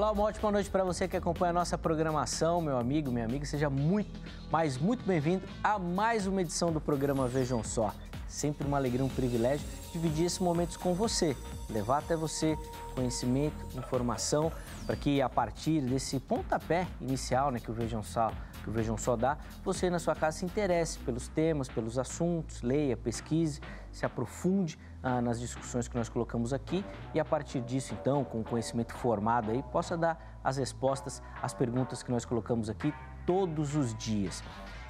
[0.00, 3.44] Olá, uma ótima noite para você que acompanha a nossa programação, meu amigo, minha amiga.
[3.44, 4.18] Seja muito,
[4.50, 7.92] mas muito bem-vindo a mais uma edição do programa Vejam Só.
[8.26, 11.36] Sempre uma alegria, um privilégio dividir esses momentos com você,
[11.68, 12.56] levar até você
[12.94, 14.50] conhecimento, informação,
[14.86, 18.96] para que a partir desse pontapé inicial né, que o Vejam Só que o Vejam
[18.96, 23.60] Só dá, você na sua casa se interesse pelos temas, pelos assuntos, leia, pesquise,
[23.92, 28.40] se aprofunde ah, nas discussões que nós colocamos aqui e a partir disso, então, com
[28.40, 32.92] o conhecimento formado aí, possa dar as respostas às perguntas que nós colocamos aqui
[33.26, 34.42] todos os dias.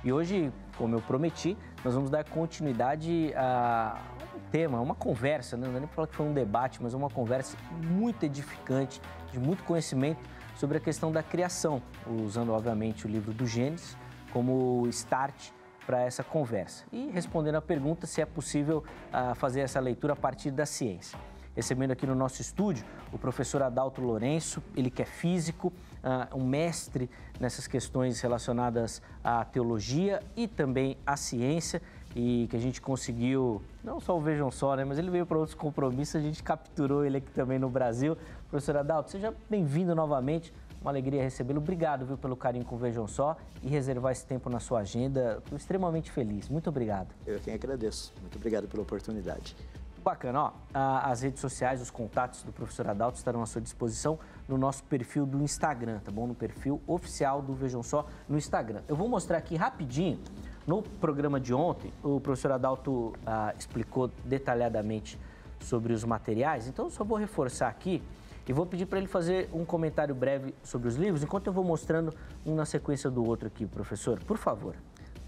[0.02, 4.00] E hoje, como eu prometi, nós vamos dar continuidade a
[4.34, 5.68] um tema, uma conversa, né?
[5.68, 9.00] não é nem falar que foi um debate, mas uma conversa muito edificante,
[9.30, 10.20] de muito conhecimento
[10.56, 11.82] sobre a questão da criação,
[12.24, 13.96] usando, obviamente, o livro do Gênesis
[14.32, 15.50] como start
[15.90, 16.84] para essa conversa.
[16.92, 21.18] E respondendo a pergunta se é possível uh, fazer essa leitura a partir da ciência.
[21.56, 25.72] Recebendo aqui no nosso estúdio o professor Adalto Lourenço, ele que é físico,
[26.04, 27.10] uh, um mestre
[27.40, 31.82] nessas questões relacionadas à teologia e também à ciência
[32.14, 35.38] e que a gente conseguiu, não só o Vejam Só, né, mas ele veio para
[35.38, 38.16] outros compromissos, a gente capturou ele aqui também no Brasil.
[38.48, 40.54] Professor Adalto, seja bem-vindo novamente.
[40.80, 41.58] Uma alegria recebê-lo.
[41.58, 45.36] Obrigado viu, pelo carinho com o Vejam Só e reservar esse tempo na sua agenda.
[45.44, 46.48] Estou extremamente feliz.
[46.48, 47.14] Muito obrigado.
[47.26, 48.14] Eu quem agradeço.
[48.20, 49.54] Muito obrigado pela oportunidade.
[50.02, 54.56] Bacana, ó, as redes sociais, os contatos do professor Adalto estarão à sua disposição no
[54.56, 56.26] nosso perfil do Instagram, tá bom?
[56.26, 58.80] No perfil oficial do Vejam Só no Instagram.
[58.88, 60.18] Eu vou mostrar aqui rapidinho.
[60.66, 65.18] No programa de ontem, o professor Adalto ah, explicou detalhadamente
[65.58, 68.02] sobre os materiais, então eu só vou reforçar aqui
[68.50, 71.62] e vou pedir para ele fazer um comentário breve sobre os livros, enquanto eu vou
[71.62, 72.12] mostrando
[72.44, 74.18] um na sequência do outro aqui, professor.
[74.24, 74.74] Por favor.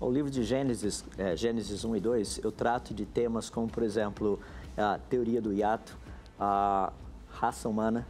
[0.00, 3.84] O livro de Gênesis, é, Gênesis 1 e 2, eu trato de temas como, por
[3.84, 4.40] exemplo,
[4.76, 5.96] a teoria do hiato,
[6.36, 6.92] a
[7.30, 8.04] raça humana,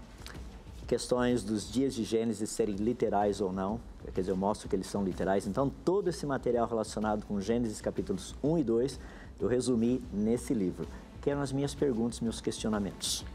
[0.87, 3.79] questões dos dias de Gênesis serem literais ou não,
[4.15, 5.47] quer dizer, eu mostro que eles são literais.
[5.47, 9.01] Então, todo esse material relacionado com Gênesis capítulos 1 e 2,
[9.41, 10.87] eu resumi nesse livro,
[11.21, 13.27] que eram as minhas perguntas, meus questionamentos.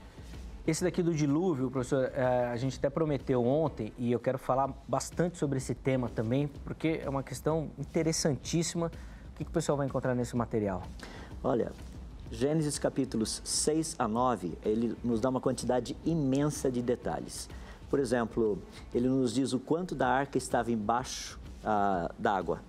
[0.68, 4.70] Esse daqui do dilúvio, professor, é, a gente até prometeu ontem e eu quero falar
[4.86, 8.92] bastante sobre esse tema também, porque é uma questão interessantíssima.
[9.32, 10.84] O que, o pessoal vai encontrar nesse material?
[11.42, 11.72] Olha,
[12.30, 17.50] Gênesis capítulos 6 a 9, ele nos dá uma quantidade imensa de detalhes.
[17.90, 18.62] Por exemplo,
[18.94, 22.60] ele nos diz o quanto da arca estava embaixo ah, d'água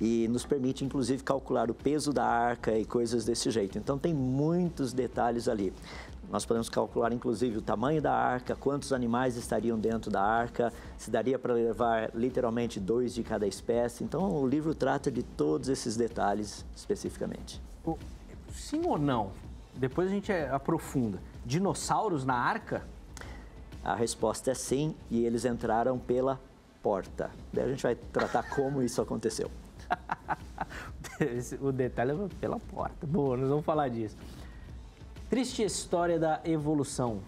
[0.00, 3.76] e nos permite, inclusive, calcular o peso da arca e coisas desse jeito.
[3.76, 5.74] Então, tem muitos detalhes ali.
[6.30, 11.10] Nós podemos calcular, inclusive, o tamanho da arca, quantos animais estariam dentro da arca, se
[11.10, 14.04] daria para levar literalmente dois de cada espécie.
[14.04, 17.60] Então, o livro trata de todos esses detalhes especificamente.
[18.52, 19.32] Sim ou não?
[19.74, 21.20] Depois a gente aprofunda.
[21.44, 22.84] Dinossauros na arca?
[23.82, 26.38] A resposta é sim, e eles entraram pela
[26.80, 27.30] porta.
[27.52, 29.50] Daí a gente vai tratar como isso aconteceu.
[31.60, 33.06] o detalhe é pela porta.
[33.06, 34.16] Boa, nós vamos falar disso.
[35.30, 37.20] Triste História da Evolução.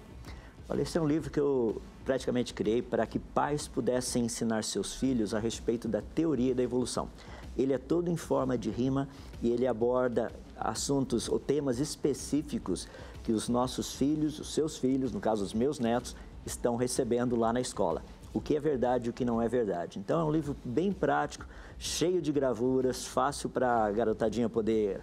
[0.69, 4.97] Olha, esse é um livro que eu praticamente criei para que pais pudessem ensinar seus
[4.97, 7.09] filhos a respeito da teoria da evolução.
[7.57, 9.09] Ele é todo em forma de rima
[9.41, 12.89] e ele aborda assuntos ou temas específicos
[13.23, 17.53] que os nossos filhos, os seus filhos, no caso os meus netos, estão recebendo lá
[17.53, 18.03] na escola.
[18.35, 20.01] O que é verdade e o que não é verdade.
[20.01, 21.47] Então é um livro bem prático,
[21.79, 25.01] cheio de gravuras, fácil para a garotadinha poder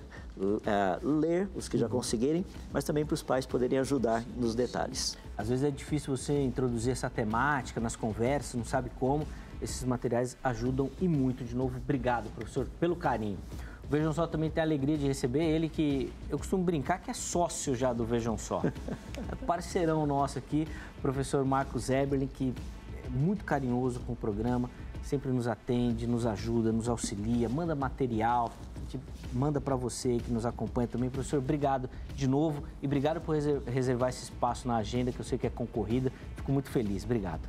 [0.65, 1.91] é, ler, os que já uhum.
[1.91, 5.17] conseguirem, mas também para os pais poderem ajudar nos detalhes.
[5.37, 9.27] Às vezes é difícil você introduzir essa temática nas conversas, não sabe como.
[9.61, 11.43] Esses materiais ajudam e muito.
[11.43, 13.37] De novo, obrigado, professor, pelo carinho.
[13.83, 17.11] O Vejam Só também tem a alegria de receber ele, que eu costumo brincar que
[17.11, 18.61] é sócio já do Vejam Só.
[19.31, 20.67] É parceirão nosso aqui,
[21.01, 22.53] professor Marcos Eberlin, que
[23.05, 24.69] é muito carinhoso com o programa,
[25.03, 28.51] sempre nos atende, nos ajuda, nos auxilia, manda material,
[28.89, 28.99] gente
[29.33, 31.09] manda para você que nos acompanha também.
[31.09, 33.35] Professor, obrigado de novo e obrigado por
[33.67, 36.11] reservar esse espaço na agenda, que eu sei que é concorrida.
[36.35, 37.03] Fico muito feliz.
[37.03, 37.41] Obrigado.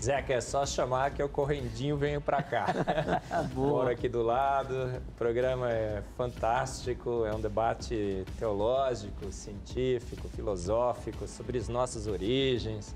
[0.00, 2.66] Zeca, é só chamar que eu correndinho venho para cá.
[3.54, 4.74] Moro aqui do lado,
[5.08, 12.94] o programa é fantástico, é um debate teológico, científico, filosófico sobre as nossas origens,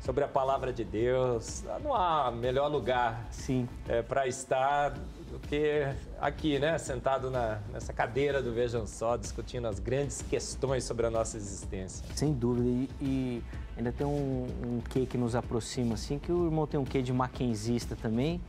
[0.00, 1.62] sobre a palavra de Deus.
[1.82, 3.68] Não há melhor lugar Sim.
[3.88, 4.94] É, para estar
[5.30, 5.86] do que
[6.20, 11.10] aqui, né, sentado na, nessa cadeira do Vejam Só, discutindo as grandes questões sobre a
[11.10, 12.04] nossa existência.
[12.14, 12.68] Sem dúvida.
[12.68, 13.42] E, e
[13.76, 17.00] ainda tem um, um quê que nos aproxima, assim, que o irmão tem um quê
[17.00, 18.40] de maquenzista também,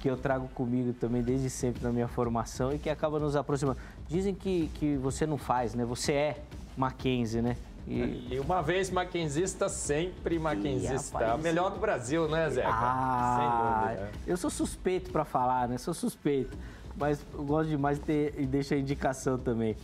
[0.00, 3.78] que eu trago comigo também desde sempre na minha formação e que acaba nos aproximando.
[4.08, 5.84] Dizem que, que você não faz, né?
[5.84, 6.42] Você é
[6.76, 7.56] Mackenzie, né?
[7.86, 11.36] E, e uma vez maquinzista, sempre maquinzista.
[11.38, 12.68] Ih, melhor do Brasil, né, Zeca?
[12.68, 14.12] Ah, Sem dúvida.
[14.26, 15.78] Eu sou suspeito para falar, né?
[15.78, 16.56] Sou suspeito.
[16.98, 19.76] Mas eu gosto demais de ter, e deixa a indicação também.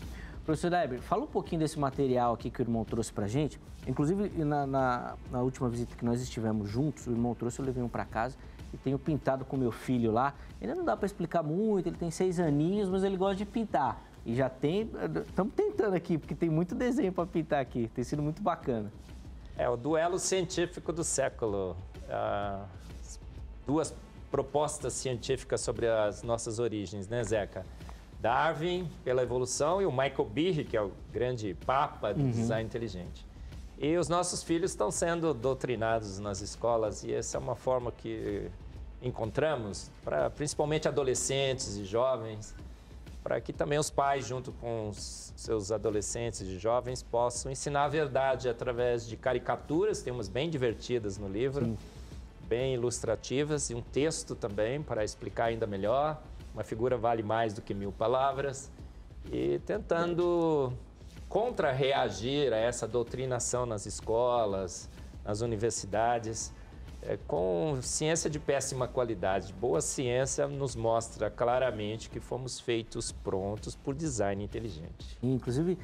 [0.45, 3.61] Professor Eber, fala um pouquinho desse material aqui que o irmão trouxe pra gente.
[3.87, 7.83] Inclusive, na, na, na última visita que nós estivemos juntos, o irmão trouxe, eu levei
[7.83, 8.37] um para casa
[8.75, 10.35] e tenho pintado com meu filho lá.
[10.61, 14.03] Ainda não dá para explicar muito, ele tem seis aninhos, mas ele gosta de pintar.
[14.25, 14.89] E já tem,
[15.27, 18.93] estamos tentando aqui, porque tem muito desenho para pintar aqui, tem sido muito bacana.
[19.57, 21.77] É o duelo científico do século.
[22.09, 22.65] Ah,
[23.67, 23.95] duas
[24.31, 27.67] propostas científicas sobre as nossas origens, né, Zeca?
[28.21, 32.31] Darwin pela evolução e o Michael Behe, que é o grande papa do uhum.
[32.31, 33.27] design inteligente.
[33.77, 38.49] E os nossos filhos estão sendo doutrinados nas escolas e essa é uma forma que
[39.03, 42.55] encontramos para principalmente adolescentes e jovens,
[43.23, 47.89] para que também os pais, junto com os seus adolescentes e jovens, possam ensinar a
[47.89, 51.79] verdade através de caricaturas, temos bem divertidas no livro, Sim.
[52.49, 56.21] bem ilustrativas e um texto também para explicar ainda melhor.
[56.53, 58.71] Uma figura vale mais do que mil palavras,
[59.31, 60.73] e tentando
[61.29, 64.91] contra-reagir a essa doutrinação nas escolas,
[65.25, 66.53] nas universidades,
[67.03, 69.53] é, com ciência de péssima qualidade.
[69.53, 75.19] Boa ciência nos mostra claramente que fomos feitos prontos por design inteligente.
[75.23, 75.79] Inclusive,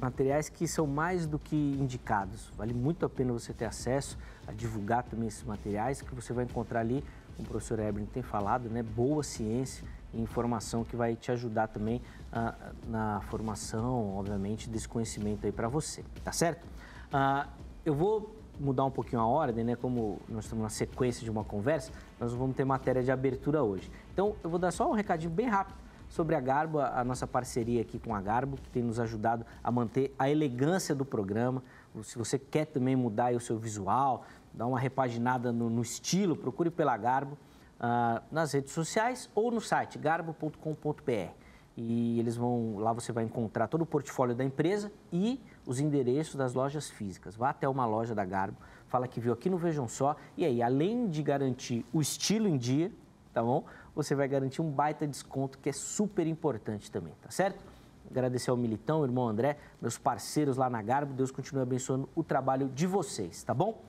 [0.00, 2.50] materiais que são mais do que indicados.
[2.56, 6.44] Vale muito a pena você ter acesso a divulgar também esses materiais que você vai
[6.44, 7.04] encontrar ali
[7.36, 11.68] como o professor Ebrin tem falado, né, boa ciência e informação que vai te ajudar
[11.68, 12.00] também
[12.32, 12.54] ah,
[12.86, 16.66] na formação, obviamente, desse conhecimento aí para você, tá certo?
[17.12, 17.48] Ah,
[17.84, 19.76] eu vou mudar um pouquinho a ordem, né?
[19.76, 23.90] Como nós estamos na sequência de uma conversa, nós vamos ter matéria de abertura hoje.
[24.12, 25.76] Então, eu vou dar só um recadinho bem rápido
[26.08, 29.70] sobre a Garbo, a nossa parceria aqui com a Garbo, que tem nos ajudado a
[29.70, 31.62] manter a elegância do programa.
[32.02, 36.70] Se você quer também mudar o seu visual, dar uma repaginada no, no estilo, procure
[36.70, 37.38] pela Garbo
[37.80, 41.32] uh, nas redes sociais ou no site garbo.com.br.
[41.76, 46.34] E eles vão, lá você vai encontrar todo o portfólio da empresa e os endereços
[46.34, 47.36] das lojas físicas.
[47.36, 48.56] Vá até uma loja da Garbo,
[48.88, 52.56] fala que viu aqui no Vejam Só, e aí, além de garantir o estilo em
[52.56, 52.90] dia,
[53.32, 53.64] tá bom?
[53.94, 57.64] Você vai garantir um baita desconto que é super importante também, tá certo?
[58.10, 61.14] Agradecer ao Militão, irmão André, meus parceiros lá na Garbo.
[61.14, 63.82] Deus continue abençoando o trabalho de vocês, tá bom?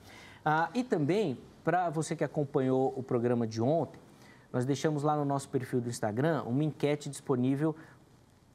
[0.46, 4.00] Ah, e também, para você que acompanhou o programa de ontem,
[4.52, 7.76] nós deixamos lá no nosso perfil do Instagram uma enquete disponível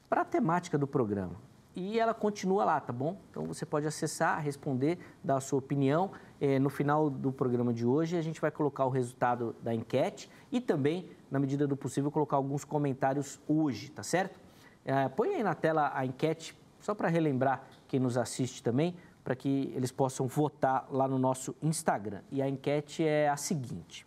[0.09, 1.48] para a temática do programa.
[1.79, 3.17] E ela continua lá, tá bom?
[3.31, 6.11] Então você pode acessar, responder, dar a sua opinião.
[6.41, 10.29] É, no final do programa de hoje, a gente vai colocar o resultado da enquete
[10.51, 14.37] e também, na medida do possível, colocar alguns comentários hoje, tá certo?
[14.83, 18.93] É, põe aí na tela a enquete, só para relembrar quem nos assiste também
[19.23, 22.21] para que eles possam votar lá no nosso Instagram.
[22.29, 24.05] E a enquete é a seguinte: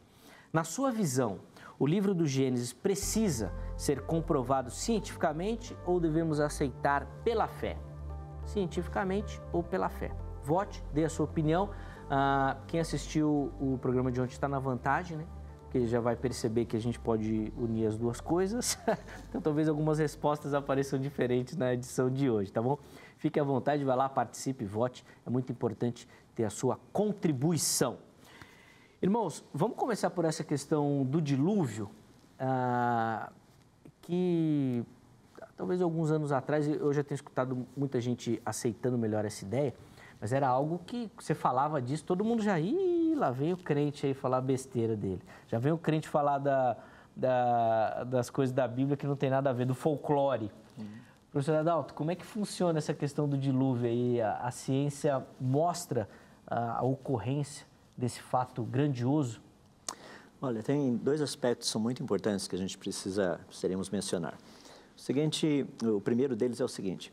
[0.52, 1.38] na sua visão,
[1.82, 7.76] o livro do Gênesis precisa ser comprovado cientificamente ou devemos aceitar pela fé?
[8.44, 10.12] Cientificamente ou pela fé?
[10.44, 11.70] Vote, dê a sua opinião.
[12.08, 15.26] Ah, quem assistiu o programa de ontem está na vantagem, né?
[15.62, 18.78] Porque já vai perceber que a gente pode unir as duas coisas.
[19.28, 22.78] então, talvez algumas respostas apareçam diferentes na edição de hoje, tá bom?
[23.16, 25.04] Fique à vontade, vai lá, participe, vote.
[25.26, 27.98] É muito importante ter a sua contribuição.
[29.02, 31.90] Irmãos, vamos começar por essa questão do dilúvio,
[32.38, 33.32] ah,
[34.00, 34.84] que
[35.56, 39.74] talvez alguns anos atrás eu já tenho escutado muita gente aceitando melhor essa ideia,
[40.20, 44.06] mas era algo que você falava disso, todo mundo já ia, lá vem o crente
[44.06, 45.20] aí falar besteira dele.
[45.48, 46.76] Já vem o crente falar da,
[47.16, 50.48] da, das coisas da Bíblia que não tem nada a ver, do folclore.
[50.78, 50.86] Uhum.
[51.32, 54.22] Professor Adalto, como é que funciona essa questão do dilúvio aí?
[54.22, 56.08] A, a ciência mostra
[56.46, 57.66] a, a, ocorrência
[58.02, 59.40] desse fato grandioso?
[60.40, 64.36] Olha, tem dois aspectos que são muito importantes que a gente precisa, precisaremos mencionar.
[64.96, 67.12] O seguinte, o primeiro deles é o seguinte,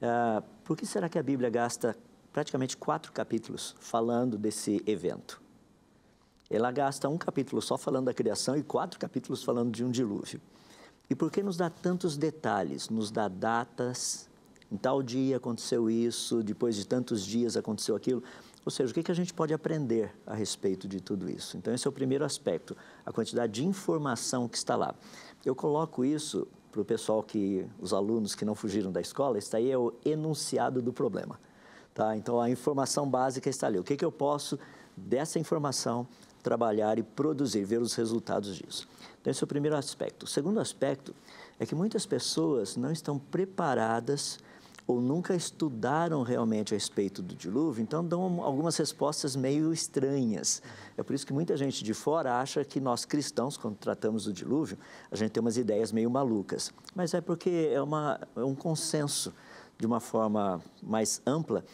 [0.00, 1.94] uh, por que será que a Bíblia gasta
[2.32, 5.38] praticamente quatro capítulos falando desse evento?
[6.48, 10.40] Ela gasta um capítulo só falando da criação e quatro capítulos falando de um dilúvio.
[11.10, 12.88] E por que nos dá tantos detalhes?
[12.88, 14.30] Nos dá datas,
[14.70, 18.22] em tal dia aconteceu isso, depois de tantos dias aconteceu aquilo.
[18.64, 21.56] Ou seja, o que, que a gente pode aprender a respeito de tudo isso?
[21.56, 24.94] Então, esse é o primeiro aspecto, a quantidade de informação que está lá.
[25.44, 29.58] Eu coloco isso para o pessoal que, os alunos que não fugiram da escola, está
[29.58, 31.38] aí é o enunciado do problema.
[31.92, 32.16] Tá?
[32.16, 33.78] Então, a informação básica está ali.
[33.78, 34.58] O que, que eu posso,
[34.96, 36.06] dessa informação,
[36.42, 38.88] trabalhar e produzir, ver os resultados disso?
[39.20, 40.22] Então, esse é o primeiro aspecto.
[40.22, 41.14] O segundo aspecto
[41.58, 44.38] é que muitas pessoas não estão preparadas
[44.86, 50.62] ou nunca estudaram realmente a respeito do dilúvio, então dão algumas respostas meio estranhas.
[50.96, 54.32] É por isso que muita gente de fora acha que nós cristãos, quando tratamos do
[54.32, 54.76] dilúvio,
[55.10, 56.72] a gente tem umas ideias meio malucas.
[56.94, 59.32] Mas é porque é, uma, é um consenso,
[59.78, 61.64] de uma forma mais ampla,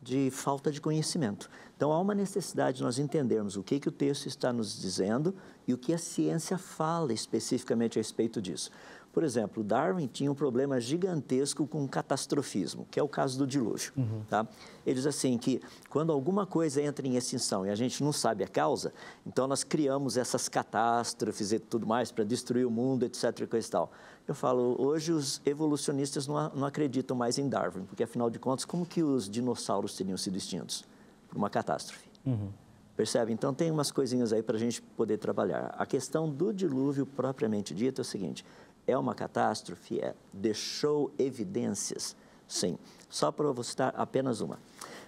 [0.00, 1.50] de falta de conhecimento.
[1.76, 5.34] Então há uma necessidade de nós entendermos o que, que o texto está nos dizendo
[5.66, 8.70] e o que a ciência fala especificamente a respeito disso.
[9.12, 13.46] Por exemplo, Darwin tinha um problema gigantesco com o catastrofismo, que é o caso do
[13.46, 13.92] dilúvio.
[13.96, 14.22] Uhum.
[14.28, 14.46] Tá?
[14.86, 18.44] Ele diz assim que quando alguma coisa entra em extinção e a gente não sabe
[18.44, 18.92] a causa,
[19.26, 23.24] então nós criamos essas catástrofes e tudo mais para destruir o mundo, etc.
[23.40, 23.90] E tal.
[24.26, 28.64] Eu falo, hoje os evolucionistas não, não acreditam mais em Darwin, porque afinal de contas,
[28.66, 30.84] como que os dinossauros teriam sido extintos?
[31.28, 32.08] Por uma catástrofe.
[32.26, 32.50] Uhum.
[32.98, 33.32] Percebe?
[33.32, 35.72] Então tem umas coisinhas aí para a gente poder trabalhar.
[35.78, 38.44] A questão do dilúvio propriamente dito é o seguinte:
[38.88, 40.00] é uma catástrofe?
[40.00, 40.14] É.
[40.32, 42.16] Deixou evidências?
[42.48, 42.78] Sim.
[43.08, 44.58] Só para você citar apenas uma.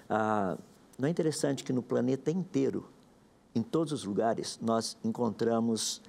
[0.08, 0.56] Ah,
[0.98, 2.86] não é interessante que no planeta inteiro,
[3.54, 6.02] em todos os lugares, nós encontramos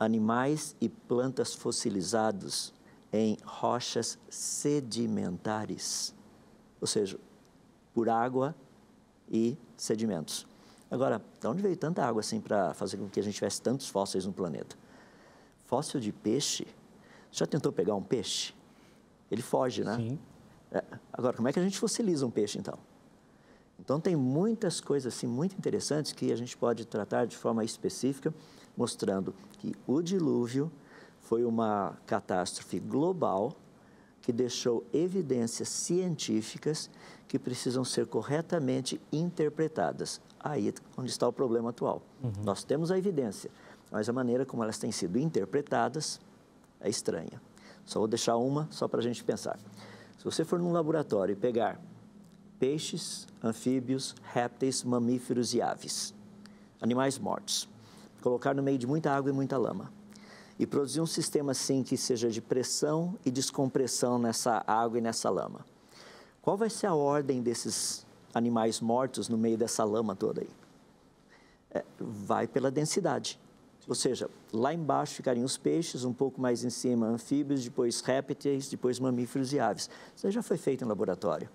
[0.00, 2.74] animais e plantas fossilizados
[3.12, 6.12] em rochas sedimentares,
[6.80, 7.18] ou seja,
[7.94, 8.54] por água
[9.30, 10.46] e sedimentos.
[10.90, 13.88] Agora, de onde veio tanta água assim para fazer com que a gente tivesse tantos
[13.88, 14.76] fósseis no planeta?
[15.66, 16.66] Fóssil de peixe
[17.32, 18.54] já tentou pegar um peixe?
[19.30, 19.96] Ele foge, né?
[19.96, 20.18] Sim.
[20.70, 22.78] É, agora, como é que a gente fossiliza um peixe, então?
[23.80, 28.32] Então, tem muitas coisas assim, muito interessantes que a gente pode tratar de forma específica,
[28.76, 30.70] mostrando que o dilúvio
[31.20, 33.56] foi uma catástrofe global
[34.20, 36.88] que deixou evidências científicas
[37.26, 40.20] que precisam ser corretamente interpretadas.
[40.38, 42.02] Aí é onde está o problema atual.
[42.22, 42.30] Uhum.
[42.44, 43.50] Nós temos a evidência,
[43.90, 46.20] mas a maneira como elas têm sido interpretadas
[46.82, 47.40] é estranha.
[47.84, 49.58] Só vou deixar uma só para a gente pensar.
[50.18, 51.80] Se você for num laboratório e pegar
[52.58, 56.14] peixes, anfíbios, répteis, mamíferos e aves,
[56.80, 57.68] animais mortos,
[58.20, 59.92] colocar no meio de muita água e muita lama,
[60.58, 65.28] e produzir um sistema assim que seja de pressão e descompressão nessa água e nessa
[65.28, 65.66] lama,
[66.40, 70.50] qual vai ser a ordem desses animais mortos no meio dessa lama toda aí?
[71.70, 73.40] É, vai pela densidade.
[73.88, 78.68] Ou seja, lá embaixo ficariam os peixes, um pouco mais em cima anfíbios, depois répteis,
[78.68, 79.90] depois mamíferos e aves.
[80.14, 81.48] Isso já foi feito em laboratório.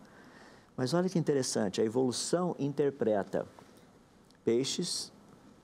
[0.75, 3.47] Mas olha que interessante, a evolução interpreta
[4.43, 5.11] peixes,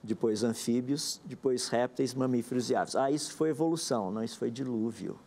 [0.01, 2.95] depois anfíbios, depois répteis, mamíferos e aves.
[2.95, 5.19] Ah, isso foi evolução, não, isso foi dilúvio.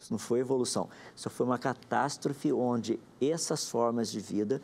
[0.00, 0.88] Isso não foi evolução.
[1.14, 4.60] Isso foi uma catástrofe onde essas formas de vida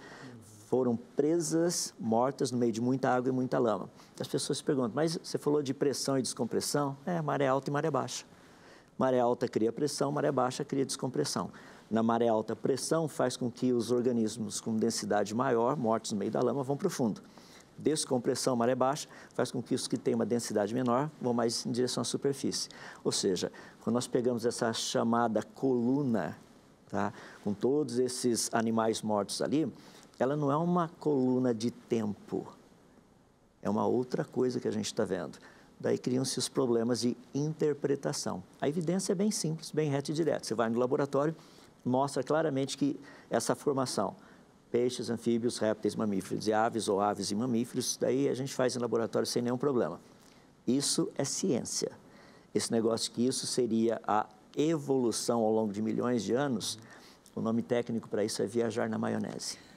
[0.69, 3.89] foram presas, mortas no meio de muita água e muita lama.
[4.21, 6.95] As pessoas se perguntam, mas você falou de pressão e descompressão?
[7.07, 8.27] É, maré alta e maré baixa.
[8.99, 11.51] Maré alta cria pressão, maré baixa cria descompressão.
[11.91, 16.31] Na maré alta, pressão faz com que os organismos com densidade maior, mortos no meio
[16.31, 17.23] da lama, vão para o fundo.
[17.79, 21.73] Descompressão, maré baixa, faz com que os que têm uma densidade menor vão mais em
[21.73, 22.69] direção à superfície.
[23.03, 26.37] Ou seja, quando nós pegamos essa chamada coluna,
[26.91, 27.11] tá,
[27.43, 29.73] com todos esses animais mortos ali,
[30.19, 32.47] ela não é uma coluna de tempo,
[33.63, 35.39] é uma outra coisa que a gente está vendo.
[35.81, 38.43] Daí criam-se os problemas de interpretação.
[38.61, 40.45] A evidência é bem simples, bem reta e direta.
[40.45, 41.37] Você vai no laboratório,
[41.85, 42.99] mostra claramente que
[43.31, 44.17] essa formação,
[44.73, 48.81] peixes, anfíbios, répteis, mamíferos e aves, ou aves e mamíferos, daí a gente faz em
[48.81, 50.01] laboratório sem nenhum problema.
[50.67, 51.93] Isso é ciência.
[52.53, 56.79] Esse negócio que isso seria a evolução ao longo de milhões de anos,
[57.37, 59.68] o nome técnico para isso é viajar na maionese.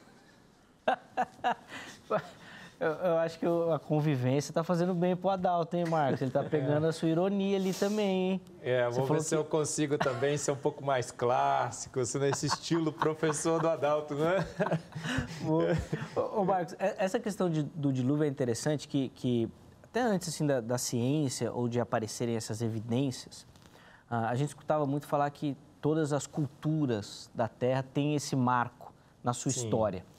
[2.79, 6.21] eu, eu, acho que a convivência está fazendo bem pro Adalto, hein, Marcos?
[6.21, 6.89] Ele está pegando é.
[6.89, 8.41] a sua ironia ali também, hein?
[8.61, 13.61] É, vou ver se eu consigo também ser um pouco mais clássico, nesse estilo professor
[13.61, 14.45] do Adalto, né?
[16.15, 19.49] ô, ô, Marcos, essa questão de, do dilúvio é interessante, que, que
[19.83, 23.45] até antes assim, da, da ciência ou de aparecerem essas evidências,
[24.09, 29.31] a gente escutava muito falar que todas as culturas da Terra têm esse marco na
[29.31, 29.63] sua Sim.
[29.63, 30.10] história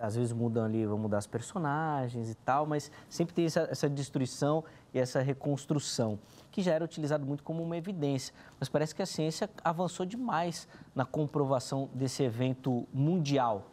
[0.00, 3.88] às vezes mudam ali, vão mudar os personagens e tal, mas sempre tem essa, essa,
[3.88, 6.18] destruição e essa reconstrução,
[6.50, 8.34] que já era utilizado muito como uma evidência.
[8.58, 13.64] Mas parece que a ciência avançou demais na comprovação desse evento mundial.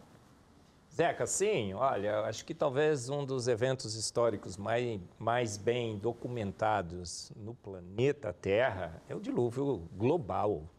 [0.94, 7.56] Zeca, sim, olha, acho que talvez um dos eventos históricos mais, mais bem documentados no
[7.56, 10.70] planeta Terra é o dilúvio global.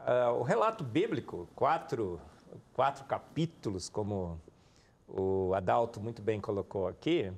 [0.00, 2.20] Uh, o relato bíblico, quatro
[2.72, 4.40] quatro capítulos, como
[5.08, 7.32] o Adalto muito bem colocou aqui,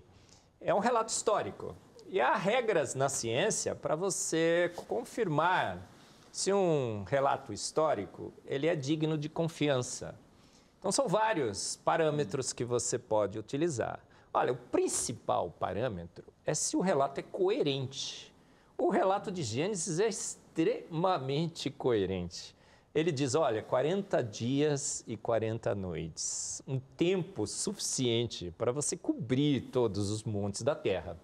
[0.61, 1.75] é um relato histórico.
[2.09, 5.79] E há regras na ciência para você confirmar
[6.33, 10.15] se um relato histórico, ele é digno de confiança.
[10.79, 14.01] Então, são vários parâmetros que você pode utilizar.
[14.33, 18.35] Olha, o principal parâmetro é se o relato é coerente.
[18.79, 22.56] O relato de Gênesis é extremamente coerente.
[22.97, 30.11] Ele diz: olha, 40 dias e 40 noites, um tempo suficiente para você cobrir todos
[30.11, 31.15] os montes da terra.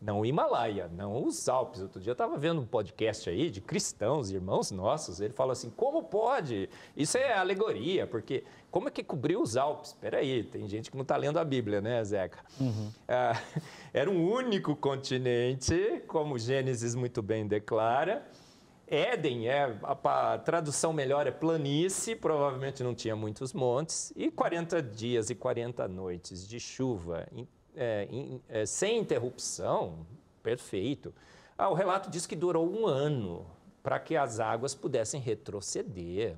[0.00, 1.82] Não o Himalaia, não os Alpes.
[1.82, 5.20] Outro dia eu estava vendo um podcast aí de cristãos, irmãos nossos.
[5.20, 6.70] Ele falou assim: como pode?
[6.96, 9.90] Isso é alegoria, porque como é que cobriu os Alpes?
[9.90, 12.38] Espera aí, tem gente que não está lendo a Bíblia, né, Zeca?
[12.58, 12.90] Uhum.
[13.06, 13.38] Ah,
[13.92, 18.26] era um único continente, como Gênesis muito bem declara.
[18.94, 24.82] Éden, é, a, a, tradução melhor é planície, provavelmente não tinha muitos montes, e 40
[24.82, 27.26] dias e 40 noites de chuva
[27.74, 30.06] é, in, é, sem interrupção,
[30.42, 31.14] perfeito.
[31.56, 33.46] Ah, o relato diz que durou um ano
[33.82, 36.36] para que as águas pudessem retroceder.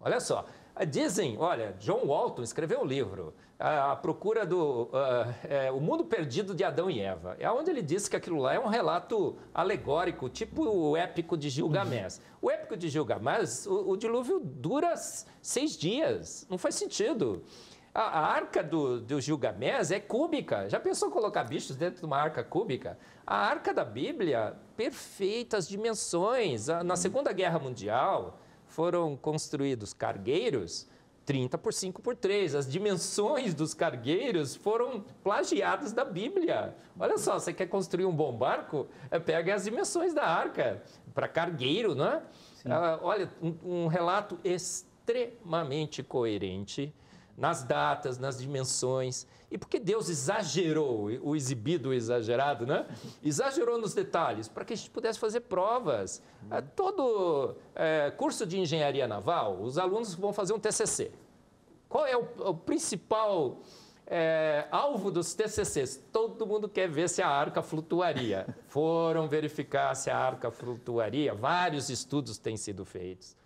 [0.00, 0.46] Olha só,
[0.88, 6.52] dizem, olha, John Walton escreveu um livro, A, Procura do uh, é, O Mundo Perdido
[6.52, 10.28] de Adão e Eva, é onde ele diz que aquilo lá é um relato alegórico,
[10.28, 12.20] tipo o épico de Gilgamesh.
[12.40, 14.96] O épico de Gilgamesh, o, o dilúvio dura
[15.40, 17.44] seis dias, não faz sentido.
[17.94, 20.68] A, a arca do, do Gilgamesh é cúbica.
[20.68, 22.98] Já pensou colocar bichos dentro de uma arca cúbica?
[23.24, 26.66] A arca da Bíblia, perfeitas dimensões.
[26.84, 30.88] Na Segunda Guerra Mundial, foram construídos cargueiros
[31.24, 32.54] 30 por 5 por 3.
[32.54, 36.76] As dimensões dos cargueiros foram plagiadas da Bíblia.
[36.98, 38.86] Olha só, você quer construir um bom barco?
[39.10, 40.82] É, pega as dimensões da arca
[41.14, 42.22] para cargueiro, não é?
[42.64, 46.94] Ah, olha, um, um relato extremamente coerente
[47.36, 49.26] nas datas, nas dimensões.
[49.50, 52.86] E porque Deus exagerou, o exibido, o exagerado, né?
[53.22, 56.22] Exagerou nos detalhes, para que a gente pudesse fazer provas.
[56.50, 61.12] É, todo é, curso de engenharia naval, os alunos vão fazer um TCC.
[61.88, 63.60] Qual é o, o principal
[64.06, 66.02] é, alvo dos TCCs?
[66.10, 68.46] Todo mundo quer ver se a arca flutuaria.
[68.68, 71.34] Foram verificar se a arca flutuaria.
[71.34, 73.36] Vários estudos têm sido feitos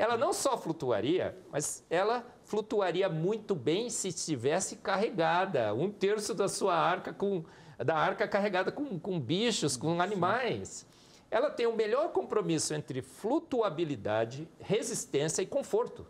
[0.00, 6.48] ela não só flutuaria, mas ela flutuaria muito bem se estivesse carregada, um terço da
[6.48, 7.44] sua arca com
[7.76, 10.86] da arca carregada com, com bichos, com animais.
[11.30, 16.06] Ela tem o melhor compromisso entre flutuabilidade, resistência e conforto.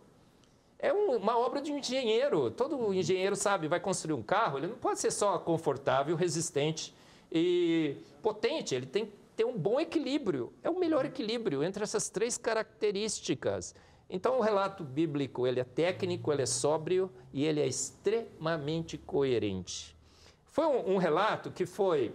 [0.79, 2.49] É um, uma obra de um engenheiro.
[2.49, 6.95] Todo engenheiro sabe, vai construir um carro, ele não pode ser só confortável, resistente
[7.29, 8.73] e potente.
[8.73, 13.73] Ele tem ter um bom equilíbrio, é o melhor equilíbrio entre essas três características.
[14.07, 19.97] Então, o relato bíblico ele é técnico, ele é sóbrio e ele é extremamente coerente.
[20.45, 22.13] Foi um, um relato que foi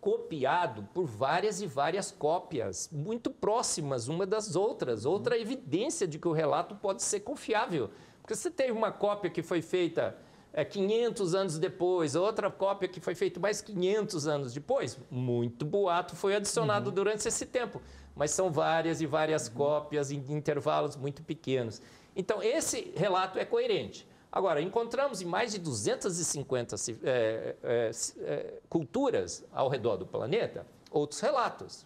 [0.00, 5.04] copiado por várias e várias cópias, muito próximas uma das outras.
[5.04, 7.90] Outra evidência de que o relato pode ser confiável.
[8.22, 10.16] Porque você teve uma cópia que foi feita
[10.54, 14.96] é, 500 anos depois, outra cópia que foi feita mais 500 anos depois.
[15.10, 16.94] Muito boato foi adicionado uhum.
[16.94, 17.82] durante esse tempo,
[18.14, 19.54] mas são várias e várias uhum.
[19.54, 21.82] cópias em intervalos muito pequenos.
[22.14, 24.08] Então, esse relato é coerente.
[24.30, 27.90] Agora, encontramos em mais de 250 é, é,
[28.20, 31.84] é, culturas ao redor do planeta outros relatos.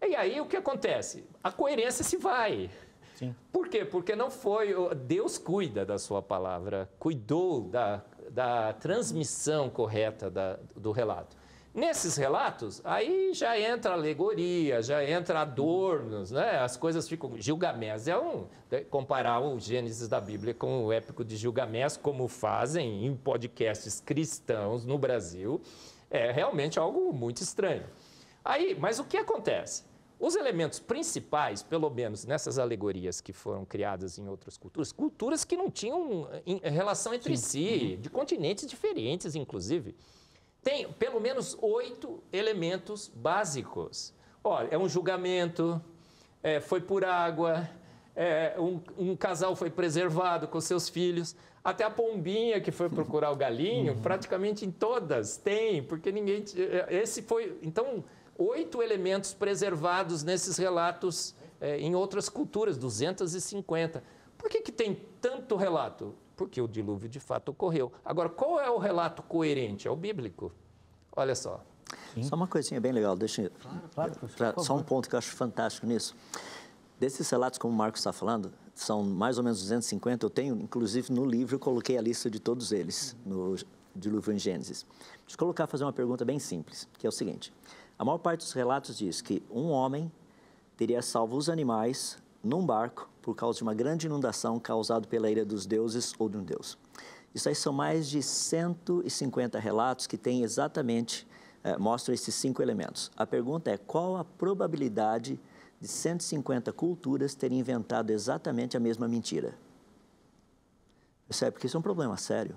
[0.00, 1.24] E aí o que acontece?
[1.44, 2.70] A coerência se vai.
[3.14, 3.34] Sim.
[3.52, 3.84] Por quê?
[3.84, 4.74] Porque não foi.
[4.94, 11.36] Deus cuida da sua palavra, cuidou da, da transmissão correta da, do relato.
[11.74, 16.58] Nesses relatos, aí já entra alegoria, já entra adornos, né?
[16.58, 17.38] As coisas ficam.
[17.38, 18.46] Gilgamesh é um.
[18.70, 18.80] Né?
[18.82, 24.84] Comparar o Gênesis da Bíblia com o épico de Gilgamesh, como fazem em podcasts cristãos
[24.84, 25.62] no Brasil,
[26.10, 27.86] é realmente algo muito estranho.
[28.44, 29.84] Aí, mas o que acontece?
[30.22, 35.56] Os elementos principais, pelo menos nessas alegorias que foram criadas em outras culturas, culturas que
[35.56, 36.28] não tinham
[36.62, 37.42] relação entre Sim.
[37.44, 39.96] si, de continentes diferentes, inclusive,
[40.62, 44.14] tem pelo menos oito elementos básicos.
[44.44, 45.82] Olha, é um julgamento,
[46.40, 47.68] é, foi por água,
[48.14, 53.32] é, um, um, casal foi preservado com seus filhos, até a pombinha que foi procurar
[53.32, 54.00] o galinho, uhum.
[54.00, 56.44] praticamente em todas tem, porque ninguém.
[56.88, 57.58] Esse foi.
[57.60, 58.04] Então
[58.48, 64.02] oito elementos preservados nesses relatos é, em outras culturas, 250.
[64.36, 66.14] Por que, que tem tanto relato?
[66.36, 67.92] Porque o dilúvio de fato ocorreu.
[68.04, 69.86] Agora, qual é o relato coerente?
[69.86, 70.52] É o bíblico.
[71.14, 71.62] Olha só.
[72.14, 72.22] Sim.
[72.22, 75.30] Só uma coisinha bem legal, deixa claro, claro, pra, só um ponto que eu acho
[75.30, 76.16] fantástico nisso.
[76.98, 80.24] Desses relatos, como o Marcos está falando, são mais ou menos 250.
[80.24, 83.56] Eu tenho, inclusive, no livro, eu coloquei a lista de todos eles, no
[83.94, 84.86] Dilúvio em Gênesis.
[85.20, 87.52] Deixa eu colocar, fazer uma pergunta bem simples, que é o seguinte.
[87.98, 90.10] A maior parte dos relatos diz que um homem
[90.76, 95.44] teria salvo os animais num barco por causa de uma grande inundação causada pela ira
[95.44, 96.76] dos deuses ou de um deus.
[97.34, 101.26] Isso aí são mais de 150 relatos que têm exatamente,
[101.64, 103.10] é, mostram esses cinco elementos.
[103.16, 105.40] A pergunta é, qual a probabilidade
[105.80, 109.54] de 150 culturas terem inventado exatamente a mesma mentira?
[111.26, 111.52] Percebe?
[111.52, 112.56] Porque isso é um problema sério.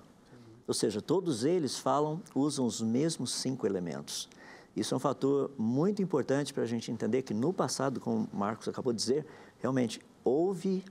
[0.67, 4.27] Ou seja, todos eles falam, usam os mesmos cinco elementos.
[4.75, 8.35] Isso é um fator muito importante para a gente entender que no passado, como o
[8.35, 9.25] Marcos acabou de dizer,
[9.59, 10.83] realmente houve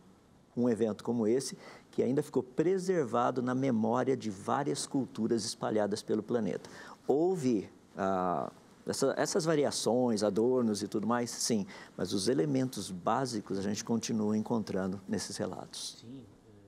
[0.57, 1.59] um evento como esse
[1.90, 6.68] que ainda ficou preservado na memória de várias culturas espalhadas pelo planeta.
[7.07, 8.51] Houve ah,
[8.87, 11.66] essa, essas variações, adornos e tudo mais, sim,
[11.97, 15.99] mas os elementos básicos a gente continua encontrando nesses relatos.
[16.01, 16.25] Sim,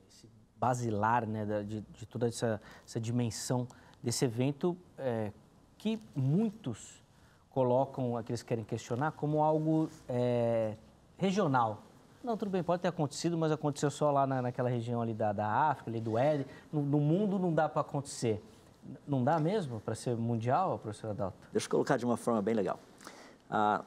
[0.08, 3.66] esse basilar né, de, de toda essa, essa, dimensão
[4.02, 5.32] desse evento é,
[5.76, 7.04] que muitos
[7.56, 10.74] colocam, aqueles que querem questionar, como algo é,
[11.16, 11.80] regional.
[12.22, 15.32] Não, tudo bem, pode ter acontecido, mas aconteceu só lá na, naquela região ali da,
[15.32, 16.44] da África, ali do Éden.
[16.70, 18.44] No, no mundo não dá para acontecer.
[19.08, 21.38] Não dá mesmo para ser mundial, professor Adalto?
[21.50, 22.78] Deixa eu colocar de uma forma bem legal.
[23.48, 23.82] Ah,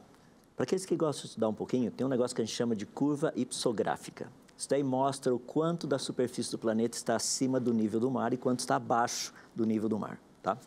[0.55, 2.75] para aqueles que gostam de estudar um pouquinho, tem um negócio que a gente chama
[2.75, 4.31] de curva ipsográfica.
[4.57, 8.33] Isso daí mostra o quanto da superfície do planeta está acima do nível do mar
[8.33, 10.19] e quanto está abaixo do nível do mar.
[10.41, 10.57] Tá?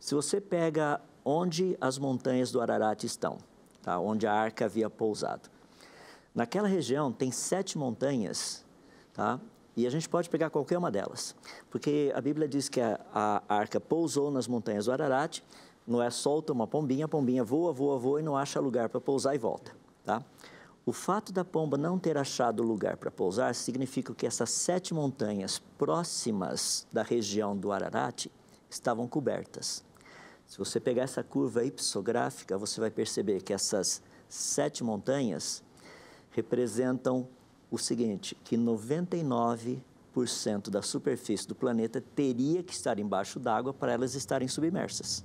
[0.00, 3.38] Se você pega onde as montanhas do Ararat estão,
[3.82, 3.98] tá?
[3.98, 5.48] onde a arca havia pousado,
[6.34, 8.64] Naquela região tem sete montanhas,
[9.12, 9.38] tá?
[9.76, 11.34] E a gente pode pegar qualquer uma delas,
[11.70, 15.40] porque a Bíblia diz que a, a arca pousou nas montanhas do Ararat,
[15.86, 19.34] Noé solta uma pombinha, a pombinha voa, voa, voa e não acha lugar para pousar
[19.34, 19.72] e volta,
[20.04, 20.22] tá?
[20.86, 25.58] O fato da pomba não ter achado lugar para pousar significa que essas sete montanhas
[25.78, 28.26] próximas da região do Ararat
[28.70, 29.84] estavam cobertas.
[30.52, 35.64] Se você pegar essa curva ipsográfica, você vai perceber que essas sete montanhas
[36.30, 37.26] representam
[37.70, 39.80] o seguinte, que 99%
[40.68, 45.24] da superfície do planeta teria que estar embaixo d'água para elas estarem submersas.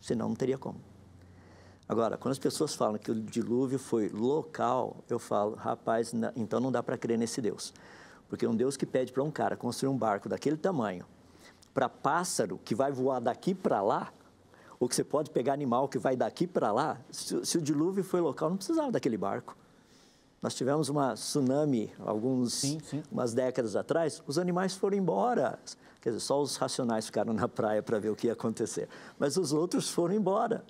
[0.00, 0.80] Senão não teria como.
[1.88, 6.72] Agora, quando as pessoas falam que o dilúvio foi local, eu falo, rapaz, então não
[6.72, 7.72] dá para crer nesse Deus.
[8.28, 11.06] Porque um Deus que pede para um cara construir um barco daquele tamanho,
[11.72, 14.12] para pássaro que vai voar daqui para lá,
[14.78, 18.04] ou que você pode pegar animal que vai daqui para lá, se, se o dilúvio
[18.04, 19.56] foi local, não precisava daquele barco.
[20.42, 23.02] Nós tivemos uma tsunami alguns sim, sim.
[23.10, 25.58] umas décadas atrás, os animais foram embora.
[26.02, 29.38] Quer dizer, só os racionais ficaram na praia para ver o que ia acontecer, mas
[29.38, 30.62] os outros foram embora.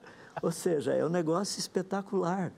[0.43, 2.53] Ou seja, é um negócio espetacular.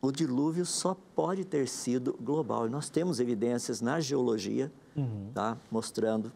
[0.00, 2.66] O dilúvio só pode ter sido global.
[2.66, 5.30] E nós temos evidências na geologia uhum.
[5.32, 6.32] tá, mostrando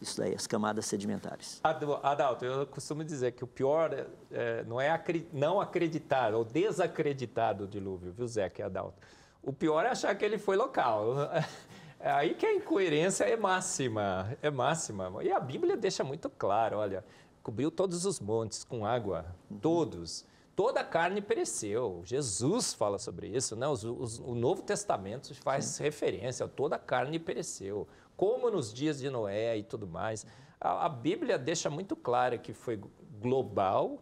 [0.00, 1.60] isso daí, as camadas sedimentares.
[1.62, 6.44] Adalto, eu costumo dizer que o pior é, é não é acri não acreditar ou
[6.44, 8.98] desacreditar do dilúvio, viu, Zé, que é Adalto?
[9.42, 11.14] O pior é achar que ele foi local.
[12.02, 15.22] É aí que a incoerência é máxima, é máxima.
[15.22, 17.04] E a Bíblia deixa muito claro, olha,
[17.42, 19.58] cobriu todos os montes com água, uhum.
[19.58, 20.24] todos.
[20.56, 22.00] Toda a carne pereceu.
[22.06, 23.68] Jesus fala sobre isso, né?
[23.68, 25.82] Os, os, o Novo Testamento faz Sim.
[25.82, 27.86] referência, toda a carne pereceu
[28.20, 30.26] como nos dias de Noé e tudo mais.
[30.60, 32.78] A, a Bíblia deixa muito claro que foi
[33.18, 33.98] global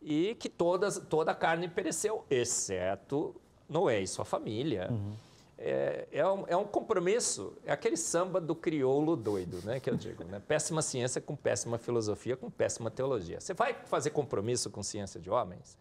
[0.00, 4.88] e que todas, toda a carne pereceu, exceto Noé e sua família.
[4.90, 5.12] Uhum.
[5.58, 9.94] É, é, um, é, um, compromisso, é aquele samba do crioulo doido, né, que eu
[9.94, 10.24] digo.
[10.24, 10.40] Né?
[10.40, 13.42] Péssima ciência com péssima filosofia, com péssima teologia.
[13.42, 15.76] Você vai fazer compromisso com ciência de homens,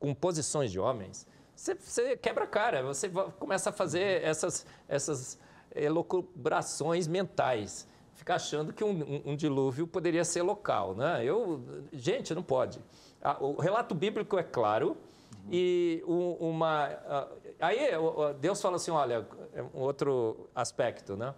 [0.00, 5.38] com posições de homens, você, você quebra a cara, você começa a fazer essas, essas
[5.74, 7.86] elucubrações mentais.
[8.14, 10.94] Ficar achando que um, um, um, dilúvio poderia ser local.
[10.94, 11.24] Né?
[11.24, 12.80] Eu, gente, não pode.
[13.40, 14.96] O relato bíblico é claro
[15.44, 15.48] uhum.
[15.50, 16.90] e uma.
[17.58, 17.78] Aí
[18.40, 21.34] Deus fala assim: olha, é um outro aspecto, né?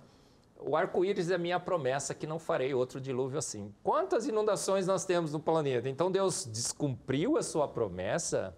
[0.65, 3.75] O arco-íris é minha promessa que não farei outro dilúvio assim.
[3.83, 5.89] Quantas inundações nós temos no planeta?
[5.89, 8.55] Então Deus descumpriu a sua promessa?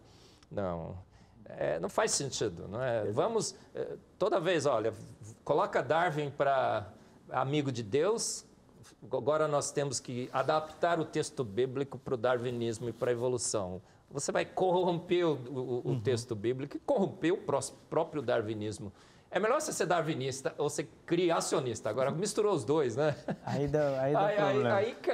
[0.50, 0.98] Não.
[1.46, 3.04] É, não faz sentido, não é?
[3.12, 4.92] Vamos, é, toda vez, olha,
[5.44, 6.88] coloca Darwin para
[7.30, 8.44] amigo de Deus,
[9.04, 13.80] agora nós temos que adaptar o texto bíblico para o darwinismo e para a evolução.
[14.10, 16.00] Você vai corromper o, o, o uhum.
[16.00, 17.38] texto bíblico e corromper o
[17.90, 18.92] próprio darwinismo.
[19.30, 21.90] É melhor você ser darwinista ou ser criacionista.
[21.90, 23.16] Agora, misturou os dois, né?
[23.44, 24.38] Aí dá, aí dá aí.
[24.38, 25.10] Aí, aí, que,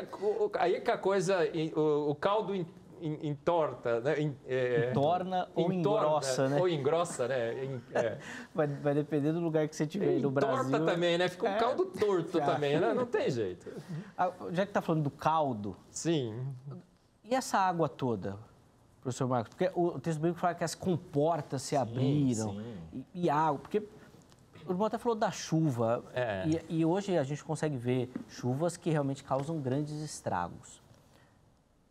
[0.58, 1.38] aí que a coisa,
[1.74, 2.54] o, o caldo
[3.00, 4.20] entorta, né?
[4.20, 6.60] Em, é, entorna ou engrossa, né?
[6.60, 7.64] Ou engrossa, né?
[7.64, 8.18] Em, é.
[8.54, 10.70] vai, vai, depender do lugar que você estiver no Brasil.
[10.70, 11.28] Torta também, né?
[11.28, 11.58] Fica um é.
[11.58, 12.92] caldo torto também, né?
[12.94, 13.70] Não tem jeito.
[14.16, 15.76] Ah, já que está falando do caldo...
[15.90, 16.34] Sim.
[17.24, 18.36] E essa água toda?
[19.00, 19.54] professor Marcos?
[19.54, 23.04] Porque o texto bíblico fala que as comportas se sim, abriram sim.
[23.14, 23.58] E, e água.
[23.58, 23.82] Porque
[24.66, 26.04] o irmão até falou da chuva.
[26.14, 26.44] É.
[26.46, 30.79] E, e, hoje a gente consegue ver chuvas que realmente causam grandes estragos.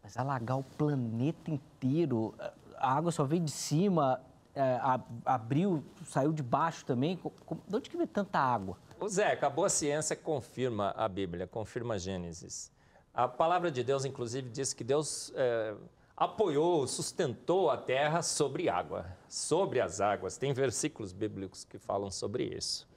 [0.10, 2.34] Mas alagar o planeta inteiro,
[2.78, 4.20] a água só veio de cima,
[4.56, 4.80] é,
[5.24, 7.20] abriu, saiu de baixo também.
[7.68, 8.76] De onde que vem tanta água?
[9.00, 12.72] O Zé, a boa ciência confirma a Bíblia, confirma Gênesis.
[13.14, 15.76] A palavra de Deus, inclusive, diz que Deus é,
[16.18, 20.38] apoiou, sustentou a terra sobre água, sobre as águas.
[20.38, 22.89] Tem versículos bíblicos que falam sobre isso.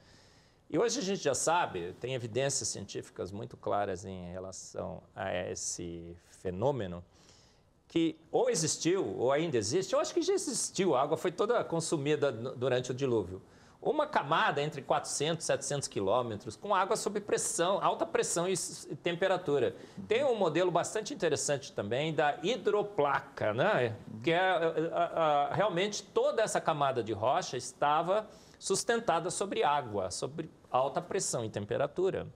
[0.73, 6.17] E hoje a gente já sabe, tem evidências científicas muito claras em relação a esse
[6.41, 7.05] fenômeno,
[7.87, 11.63] que ou existiu ou ainda existe, eu acho que já existiu, a água foi toda
[11.63, 13.43] consumida durante o dilúvio
[13.83, 18.57] uma camada entre 400 e 700 quilômetros, com água sob pressão, alta pressão e
[18.97, 19.75] temperatura.
[20.07, 23.97] Tem um modelo bastante interessante também da hidroplaca, né?
[24.23, 24.39] que é,
[24.93, 31.45] a, a, realmente toda essa camada de rocha estava sustentada sobre água, sobre alta pressão
[31.45, 32.29] e temperatura.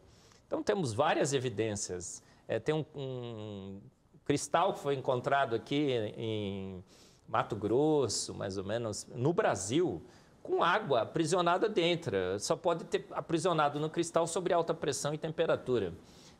[0.48, 2.24] Então temos várias evidências.
[2.48, 3.80] É, tem um, um
[4.24, 6.84] cristal que foi encontrado aqui em
[7.28, 10.04] Mato Grosso, mais ou menos, no Brasil,
[10.46, 12.16] com água aprisionada dentro.
[12.38, 15.92] Só pode ter aprisionado no cristal sobre alta pressão e temperatura.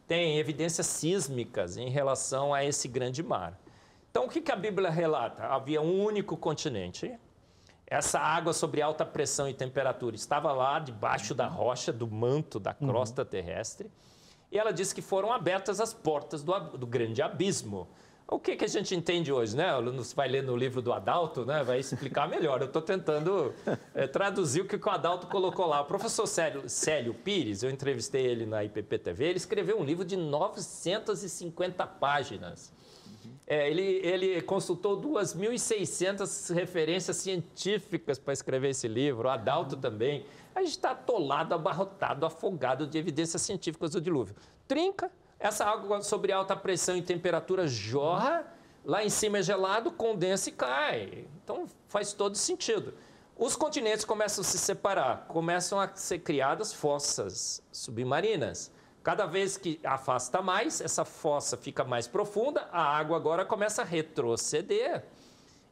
[0.07, 3.59] Tem evidências sísmicas em relação a esse grande mar.
[4.11, 5.43] Então, o que, a Bíblia relata?
[5.43, 7.13] Havia um único continente.
[7.87, 12.73] Essa água sobre alta pressão e temperatura estava lá debaixo da rocha, do manto da
[12.73, 13.29] crosta uhum.
[13.29, 13.91] terrestre.
[14.51, 17.89] E ela diz que foram abertas as portas do, do grande abismo.
[18.29, 19.71] O que, que a gente entende hoje, né?
[19.97, 21.63] Você vai ler no livro do Adalto, né?
[21.63, 22.61] Vai explicar melhor.
[22.61, 23.55] Eu estou tentando
[23.95, 25.83] é, traduzir o que o Adalto colocou lá.
[25.83, 30.05] O professor Célio, Célio Pires, eu entrevistei ele na IPP TV, ele escreveu um livro
[30.05, 32.73] de 950 páginas.
[33.47, 40.27] É, ele, ele consultou 2.600 referências científicas para escrever esse livro, o Adalto também.
[40.53, 44.35] A gente está atolado, abarrotado, afogado de evidências científicas do dilúvio.
[44.67, 48.47] Trinca, essa água sobre alta pressão e temperatura jorra,
[48.85, 51.27] lá em cima é gelado, condensa e cai.
[51.45, 52.95] Então faz todo sentido.
[53.37, 58.73] Os continentes começam a se separar, começam a ser criadas fossas submarinas.
[59.03, 63.85] Cada vez que afasta mais, essa fossa fica mais profunda, a água agora começa a
[63.85, 65.05] retroceder.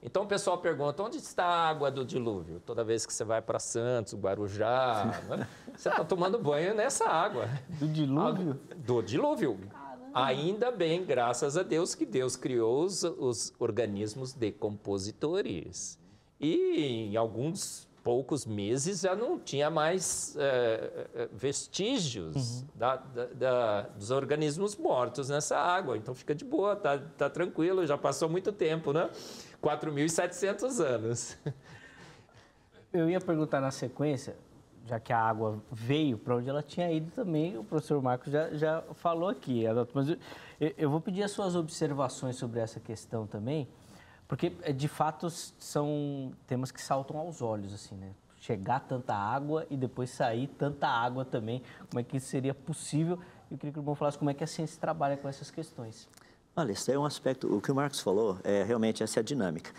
[0.05, 2.61] Então o pessoal pergunta: onde está a água do dilúvio?
[2.61, 5.49] Toda vez que você vai para Santos, Guarujá, né?
[5.75, 7.49] você está tomando banho nessa água.
[7.69, 8.61] Do dilúvio?
[8.77, 9.59] Do dilúvio.
[10.13, 15.99] Ainda bem, graças a Deus, que Deus criou os, os organismos decompositores.
[16.39, 22.67] E em alguns poucos meses já não tinha mais é, vestígios uhum.
[22.75, 25.97] da, da, da, dos organismos mortos nessa água.
[25.97, 29.11] Então fica de boa, tá, tá tranquilo, já passou muito tempo, né?
[29.65, 31.39] 4.700 anos.
[32.93, 34.37] Eu ia perguntar na sequência,
[34.87, 38.51] já que a água veio para onde ela tinha ido também, o professor Marcos já,
[38.55, 40.19] já falou aqui, mas eu,
[40.77, 43.67] eu vou pedir as suas observações sobre essa questão também,
[44.29, 48.13] porque é, de fato são temas que saltam aos olhos, assim, né?
[48.37, 53.19] Chegar tanta água e depois sair tanta água também, como é que isso seria possível?
[53.51, 56.07] Eu queria que o irmão falasse como é que a ciência trabalha com essas questões.
[56.57, 59.25] Olha, isso é um aspecto, o que o Marcos falou, é realmente essa é a
[59.25, 59.73] dinâmica.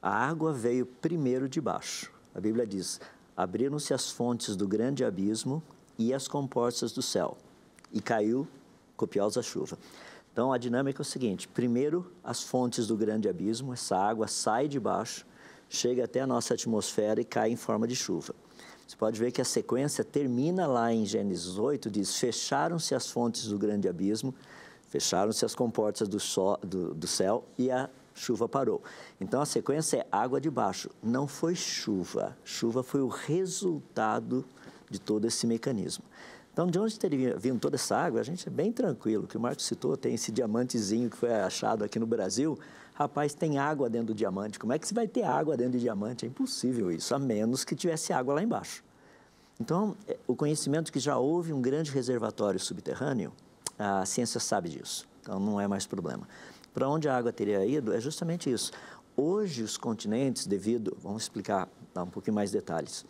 [0.00, 2.12] A água veio primeiro de baixo.
[2.32, 3.00] A Bíblia diz:
[3.36, 5.60] abriram-se as fontes do grande abismo
[5.98, 7.36] e as comportas do céu,
[7.92, 8.46] e caiu
[8.96, 9.76] copiosa chuva.
[10.32, 14.68] Então a dinâmica é o seguinte: primeiro as fontes do grande abismo, essa água sai
[14.68, 15.26] de baixo,
[15.68, 18.36] chega até a nossa atmosfera e cai em forma de chuva.
[18.86, 23.48] Você pode ver que a sequência termina lá em Gênesis 8, diz: Fecharam-se as fontes
[23.48, 24.32] do grande abismo,
[24.90, 28.82] Fecharam-se as comportas do, sol, do, do céu e a chuva parou.
[29.20, 30.90] Então a sequência é água de baixo.
[31.02, 32.36] Não foi chuva.
[32.44, 34.44] Chuva foi o resultado
[34.90, 36.04] de todo esse mecanismo.
[36.52, 38.20] Então, de onde teria vindo toda essa água?
[38.20, 39.24] A gente é bem tranquilo.
[39.24, 42.58] O que o Marcos citou, tem esse diamantezinho que foi achado aqui no Brasil.
[42.92, 44.58] Rapaz, tem água dentro do diamante.
[44.58, 46.26] Como é que você vai ter água dentro do diamante?
[46.26, 48.82] É impossível isso, a menos que tivesse água lá embaixo.
[49.60, 53.32] Então, é, o conhecimento que já houve um grande reservatório subterrâneo,
[53.80, 56.28] a ciência sabe disso, então não é mais problema.
[56.74, 58.72] Para onde a água teria ido é justamente isso.
[59.16, 63.06] Hoje, os continentes, devido, vamos explicar, dar um pouquinho mais detalhes,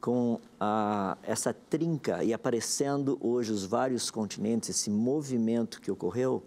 [0.00, 6.42] com a, essa trinca e aparecendo hoje os vários continentes, esse movimento que ocorreu,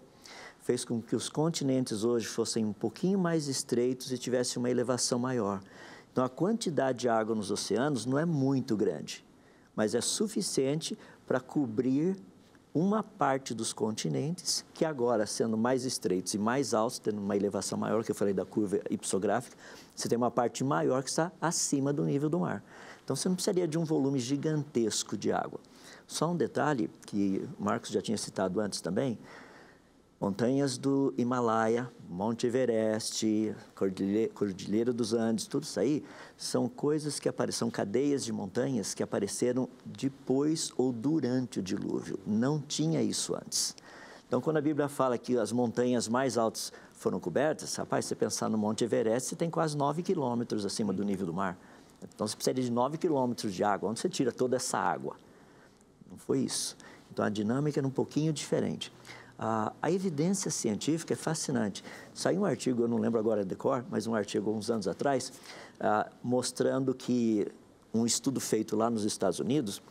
[0.60, 5.18] fez com que os continentes hoje fossem um pouquinho mais estreitos e tivessem uma elevação
[5.18, 5.60] maior.
[6.10, 9.24] Então, a quantidade de água nos oceanos não é muito grande,
[9.74, 12.16] mas é suficiente para cobrir
[12.76, 17.78] uma parte dos continentes, que agora, sendo mais estreitos e mais altos, tendo uma elevação
[17.78, 19.56] maior, que eu falei da curva ipsográfica,
[19.94, 22.62] você tem uma parte maior que está acima do nível do mar.
[23.02, 25.58] Então, você não precisaria de um volume gigantesco de água.
[26.06, 29.18] Só um detalhe que o Marcos já tinha citado antes também,
[30.20, 36.02] montanhas do Himalaia, Monte Everest, Cordilheira, dos Andes, tudo isso aí
[36.36, 42.18] são coisas que apareceram, cadeias de montanhas que apareceram depois ou durante o dilúvio.
[42.26, 43.76] Não tinha isso antes.
[44.26, 48.48] Então, quando a Bíblia fala que as montanhas mais altas foram cobertas, rapaz, você pensar
[48.48, 51.56] no Monte Everest, você tem quase 9 quilômetros acima do nível do mar.
[52.14, 53.90] Então, você precisa de 9 quilômetros de água.
[53.90, 55.16] Onde você tira toda essa água?
[56.10, 56.76] Não foi isso.
[57.12, 58.92] Então, a dinâmica era um pouquinho diferente.
[59.38, 61.84] A, a, evidência científica é fascinante.
[62.14, 65.30] Saiu um artigo, eu não lembro agora de cor, mas um artigo uns anos atrás,
[65.78, 67.46] ah, mostrando que
[67.92, 69.82] um estudo feito lá nos Estados Unidos,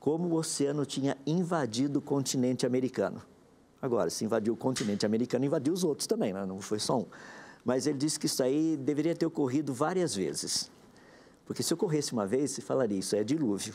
[0.00, 3.20] como o oceano tinha invadido o continente americano.
[3.80, 6.46] Agora, se invadiu o continente americano, invadiu os outros também, né?
[6.46, 7.06] não foi só um.
[7.64, 10.70] Mas ele disse que isso aí deveria ter ocorrido várias vezes.
[11.44, 13.74] Porque se ocorresse uma vez, se falaria isso é dilúvio.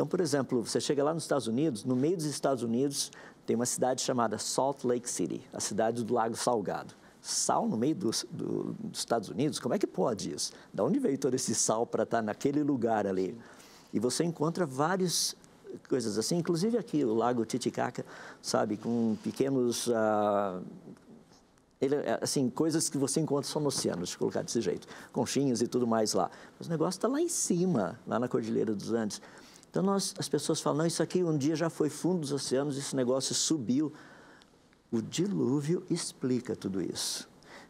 [0.00, 3.12] Então, por exemplo, você chega lá nos Estados Unidos, no meio dos Estados Unidos
[3.44, 6.94] tem uma cidade chamada Salt Lake City, a cidade do Lago Salgado.
[7.20, 10.54] Sal no meio do, do, dos Estados Unidos, como é que pode isso?
[10.72, 13.36] Da onde veio todo esse sal para estar naquele lugar ali?
[13.92, 15.36] E você encontra várias
[15.86, 18.02] coisas assim, inclusive aqui o Lago Titicaca,
[18.40, 20.64] sabe, com pequenos uh,
[21.80, 25.66] ele, assim, coisas que você encontra só no oceano, eu colocar desse jeito, conchinhas e
[25.66, 26.30] tudo mais lá.
[26.58, 29.20] Mas o negócio está lá em cima, lá na Cordilheira dos Andes.
[29.70, 32.94] Então, nós, as pessoas falam, isso aqui um dia já foi fundo dos oceanos, esse
[32.96, 33.92] negócio subiu.
[34.90, 37.28] O dilúvio explica tudo isso.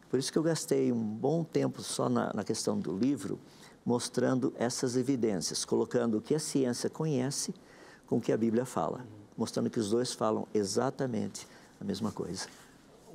[0.09, 3.39] Por isso que eu gastei um bom tempo só na, na questão do livro,
[3.85, 7.55] mostrando essas evidências, colocando o que a ciência conhece
[8.07, 11.47] com o que a Bíblia fala, mostrando que os dois falam exatamente
[11.79, 12.47] a mesma coisa.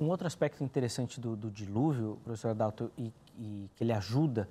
[0.00, 4.48] Um outro aspecto interessante do, do dilúvio, professor Adalto, e, e que ele ajuda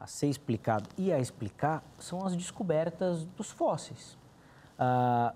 [0.00, 4.16] a ser explicado e a explicar são as descobertas dos fósseis.
[4.78, 5.34] Ah,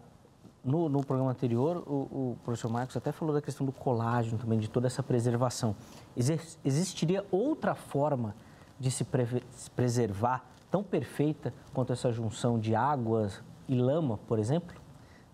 [0.64, 1.92] no, no, programa anterior, o,
[2.32, 5.76] o, professor Marcos até falou da questão do colágeno também, de toda essa preservação.
[6.16, 8.34] Exist, existiria outra forma
[8.80, 9.06] de se,
[9.50, 14.74] se preservar tão perfeita quanto essa junção de águas e lama, por exemplo?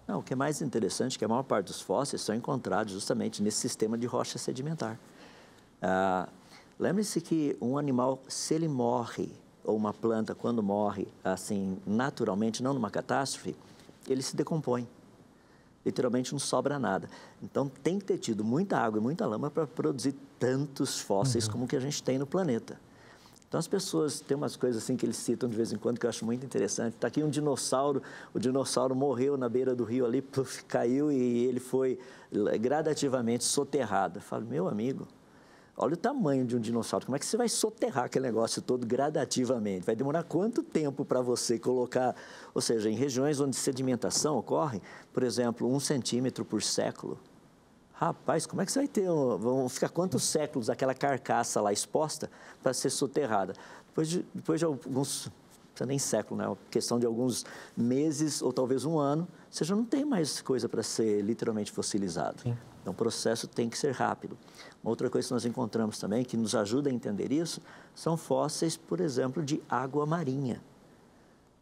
[0.06, 2.92] Não, o que é mais interessante é que a maior parte dos fósseis são encontrados
[2.92, 4.98] justamente nesse sistema de rocha sedimentar.
[5.80, 6.28] Ah,
[6.80, 9.30] Lembre-se que um animal, se ele morre,
[9.62, 13.54] ou uma planta, quando morre, assim, naturalmente, não numa catástrofe,
[14.08, 14.88] ele se decompõe.
[15.84, 17.06] Literalmente não sobra nada.
[17.42, 21.52] Então tem que ter tido muita água e muita lama para produzir tantos fósseis uhum.
[21.52, 22.80] como que a gente tem no planeta.
[23.46, 26.06] Então as pessoas têm umas coisas assim que eles citam de vez em quando que
[26.06, 26.94] eu acho muito interessante.
[26.94, 30.22] Está aqui um dinossauro, o dinossauro morreu na beira do rio ali,
[30.66, 31.98] caiu e ele foi
[32.58, 34.18] gradativamente soterrado.
[34.18, 35.06] Eu falo, meu amigo,
[35.82, 37.06] Olha o tamanho de um dinossauro.
[37.06, 39.86] Como é que você vai soterrar aquele negócio todo gradativamente?
[39.86, 42.14] Vai demorar quanto tempo para você colocar?
[42.52, 47.18] Ou seja, em regiões onde sedimentação ocorre, por exemplo, um centímetro por século.
[47.94, 49.06] Rapaz, como é que você vai ter?
[49.06, 52.30] Vão ficar quantos séculos aquela carcaça lá exposta
[52.62, 53.54] para ser soterrada?
[53.86, 55.30] Depois de, depois de alguns
[55.86, 56.56] nem século, né?
[56.70, 57.42] questão de alguns
[57.74, 62.42] meses ou talvez um ano, você já não tem mais coisa para ser literalmente fossilizado.
[62.42, 62.54] Sim.
[62.80, 64.38] Então, o processo tem que ser rápido.
[64.82, 67.60] Uma outra coisa que nós encontramos também, que nos ajuda a entender isso,
[67.94, 70.62] são fósseis, por exemplo, de água marinha.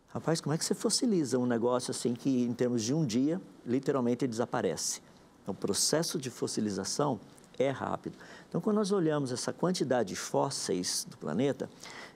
[0.09, 3.41] Rapaz, como é que você fossiliza um negócio assim que, em termos de um dia,
[3.67, 5.03] literalmente desaparece?
[5.43, 7.21] Então, o processo de fossilização
[7.59, 8.17] é rápido.
[8.49, 11.69] Então, quando nós olhamos essa quantidade de fósseis do planeta,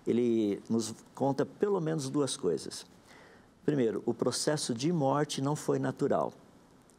[0.06, 2.86] ele nos conta pelo menos duas coisas.
[3.64, 6.32] Primeiro, o processo de morte não foi natural,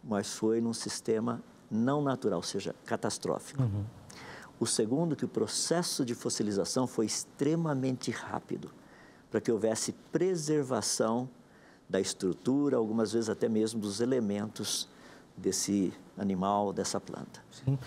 [0.04, 1.42] mas foi num sistema
[1.74, 3.64] não natural, ou seja, catastrófico.
[3.64, 3.84] Uhum.
[4.60, 8.72] O segundo, que o processo de fossilização foi extremamente rápido,
[9.30, 11.28] para que houvesse preservação
[11.90, 14.88] da estrutura, algumas vezes até mesmo dos elementos
[15.36, 17.44] desse animal, dessa planta.
[17.52, 17.78] Sim.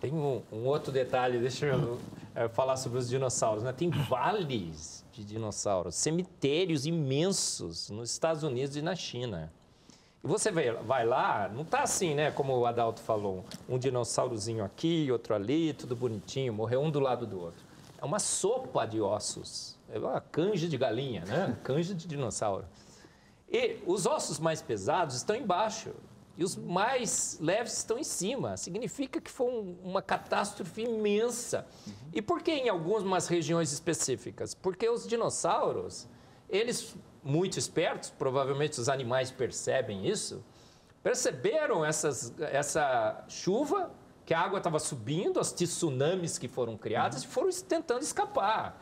[0.00, 1.98] Tem um, um outro detalhe, deixa eu
[2.34, 3.62] é, falar sobre os dinossauros.
[3.62, 3.72] Né?
[3.72, 9.50] Tem vales de dinossauros, cemitérios imensos nos Estados Unidos e na China.
[10.26, 12.30] Você vai, vai lá, não está assim, né?
[12.30, 17.26] Como o Adalto falou, um dinossaurozinho aqui, outro ali, tudo bonitinho, morreu um do lado
[17.26, 17.64] do outro.
[18.00, 21.56] É uma sopa de ossos, é uma canja de galinha, né?
[21.62, 22.64] Canja de dinossauro.
[23.48, 25.92] E os ossos mais pesados estão embaixo
[26.36, 28.56] e os mais leves estão em cima.
[28.56, 31.66] Significa que foi um, uma catástrofe imensa.
[31.86, 31.92] Uhum.
[32.12, 34.54] E por que em algumas regiões específicas?
[34.54, 36.06] Porque os dinossauros,
[36.50, 36.94] eles
[37.26, 40.44] muito espertos, provavelmente os animais percebem isso,
[41.02, 43.90] perceberam essas, essa chuva,
[44.24, 48.80] que a água estava subindo, as tsunamis que foram criadas, e foram tentando escapar.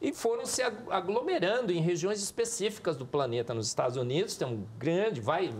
[0.00, 3.52] E foram se aglomerando em regiões específicas do planeta.
[3.52, 5.54] Nos Estados Unidos tem um grande, vai,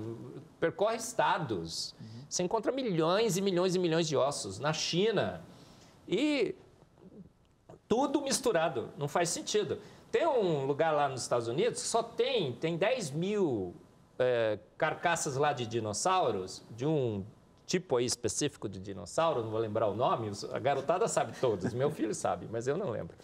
[0.58, 1.94] percorre estados.
[2.26, 4.58] Você encontra milhões e milhões e milhões de ossos.
[4.58, 5.44] Na China.
[6.08, 6.54] E
[7.86, 9.78] tudo misturado, não faz sentido.
[10.10, 13.74] Tem um lugar lá nos Estados Unidos que só tem, tem 10 mil
[14.18, 17.24] é, carcaças lá de dinossauros, de um
[17.66, 21.90] tipo aí específico de dinossauro, não vou lembrar o nome, a garotada sabe todos, meu
[21.90, 23.16] filho sabe, mas eu não lembro.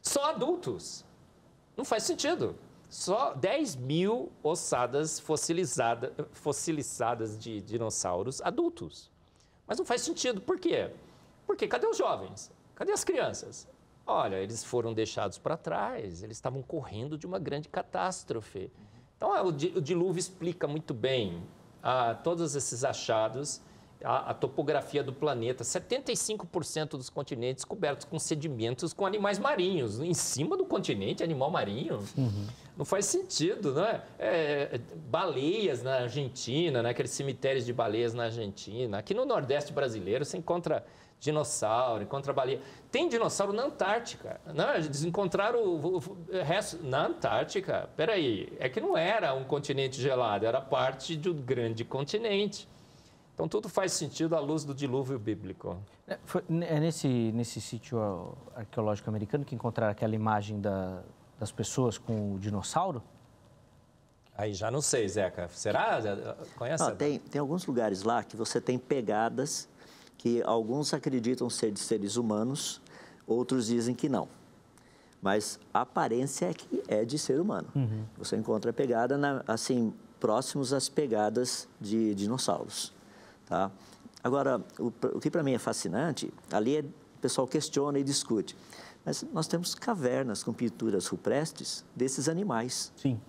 [0.00, 1.04] Só adultos.
[1.76, 2.56] Não faz sentido.
[2.88, 9.10] Só 10 mil ossadas fossilizadas, fossilizadas de dinossauros adultos.
[9.66, 10.40] Mas não faz sentido.
[10.40, 10.90] Por quê?
[11.46, 12.50] Porque cadê os jovens?
[12.74, 13.66] Cadê as crianças?
[14.06, 18.70] Olha, eles foram deixados para trás, eles estavam correndo de uma grande catástrofe.
[19.16, 21.42] Então, é, o dilúvio explica muito bem
[21.82, 23.62] ah, todos esses achados,
[24.02, 25.64] a, a topografia do planeta.
[25.64, 30.00] 75% dos continentes cobertos com sedimentos com animais marinhos.
[30.00, 32.00] Em cima do continente, animal marinho?
[32.16, 32.46] Uhum.
[32.76, 34.02] Não faz sentido, né?
[34.18, 36.90] É, baleias na Argentina, né?
[36.90, 38.98] aqueles cemitérios de baleias na Argentina.
[38.98, 40.84] Aqui no Nordeste brasileiro, você encontra
[41.20, 42.60] dinossauro, encontra baleia.
[42.90, 44.40] Tem dinossauro na Antártica.
[44.54, 47.88] Não, eles encontraram o, o, o resto na Antártica.
[47.96, 52.68] Peraí, é que não era um continente gelado, era parte do grande continente.
[53.34, 55.76] Então tudo faz sentido à luz do dilúvio bíblico.
[56.06, 61.02] É, foi, é nesse, nesse sítio arqueológico americano que encontraram aquela imagem da,
[61.38, 63.02] das pessoas com o dinossauro?
[64.36, 65.48] Aí já não sei, Zeca.
[65.48, 66.00] Será?
[66.56, 66.82] Conhece?
[66.82, 69.68] Não, tem, tem alguns lugares lá que você tem pegadas
[70.18, 72.80] que alguns acreditam ser de seres humanos,
[73.26, 74.28] outros dizem que não.
[75.20, 77.68] Mas a aparência é que é de ser humano.
[77.74, 78.04] Uhum.
[78.18, 82.92] Você encontra a pegada, na, assim, próximos às pegadas de dinossauros.
[83.46, 83.70] Tá?
[84.22, 88.56] Agora, o, o que para mim é fascinante, ali é, o pessoal questiona e discute.
[89.04, 92.92] Mas nós temos cavernas com pinturas rupestres desses animais.
[92.96, 93.20] Sim.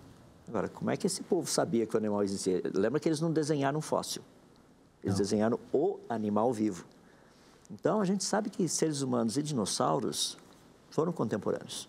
[0.48, 2.62] Agora, como é que esse povo sabia que o animal existia?
[2.72, 4.22] Lembra que eles não desenharam um fóssil.
[5.06, 6.84] Eles desenharam o animal vivo.
[7.70, 10.36] Então, a gente sabe que seres humanos e dinossauros
[10.90, 11.88] foram contemporâneos.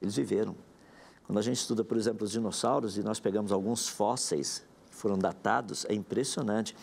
[0.00, 0.54] Eles viveram.
[1.26, 5.18] Quando a gente estuda, por exemplo, os dinossauros e nós pegamos alguns fósseis que foram
[5.18, 6.76] datados, é impressionante.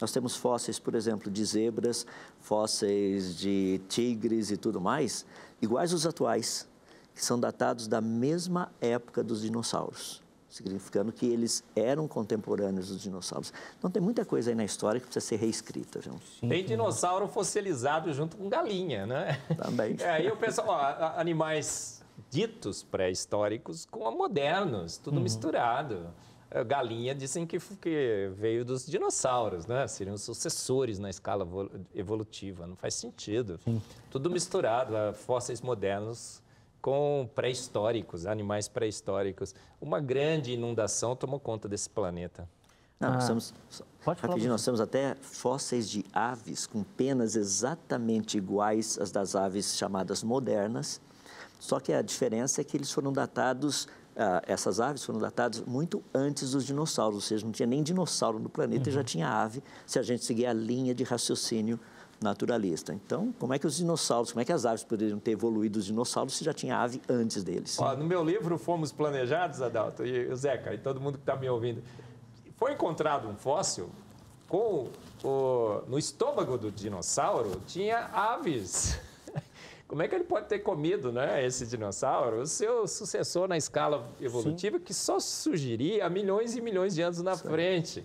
[0.00, 2.06] Nós temos fósseis, por exemplo, de zebras,
[2.38, 5.26] fósseis de tigres e tudo mais,
[5.60, 6.68] iguais aos atuais,
[7.12, 13.52] que são datados da mesma época dos dinossauros significando que eles eram contemporâneos dos dinossauros.
[13.78, 16.00] Então tem muita coisa aí na história que precisa ser reescrita.
[16.00, 16.14] Viu?
[16.40, 19.40] Sim, tem dinossauro fossilizado junto com galinha, né?
[19.56, 19.96] Também.
[20.08, 25.22] É, aí o pessoal, ó, animais ditos pré-históricos com modernos, tudo uhum.
[25.22, 26.06] misturado.
[26.66, 29.86] Galinha dizem que, que, veio dos dinossauros, né?
[29.86, 31.46] Seriam sucessores na escala
[31.94, 32.66] evolutiva.
[32.66, 33.60] Não faz sentido.
[33.64, 33.82] Sim.
[34.10, 36.42] Tudo misturado, fósseis modernos
[36.88, 39.54] com pré-históricos, animais pré-históricos.
[39.78, 42.48] Uma grande inundação tomou conta desse planeta.
[42.98, 43.54] Não, ah, nós,
[44.02, 49.76] pode falar nós temos até fósseis de aves com penas exatamente iguais às das aves
[49.76, 50.98] chamadas modernas,
[51.60, 53.86] só que a diferença é que eles foram datados,
[54.16, 58.38] ah, essas aves foram datadas muito antes dos dinossauros, ou seja, não tinha nem dinossauro
[58.38, 58.88] no planeta uhum.
[58.88, 59.04] e já uhum.
[59.04, 61.78] tinha ave, se a gente seguir a linha de raciocínio
[62.20, 62.92] naturalista.
[62.92, 65.86] Então, como é que os dinossauros, como é que as aves poderiam ter evoluído os
[65.86, 67.78] dinossauros se já tinha ave antes deles?
[67.78, 71.36] Ó, no meu livro Fomos Planejados, Adalto, e o Zeca, e todo mundo que está
[71.36, 71.82] me ouvindo,
[72.56, 73.88] foi encontrado um fóssil
[74.48, 74.88] com
[75.22, 78.98] o, no estômago do dinossauro tinha aves.
[79.86, 82.42] Como é que ele pode ter comido né, esse dinossauro?
[82.42, 84.84] O seu sucessor na escala evolutiva Sim.
[84.84, 87.48] que só surgiria milhões e milhões de anos na Sim.
[87.48, 88.04] frente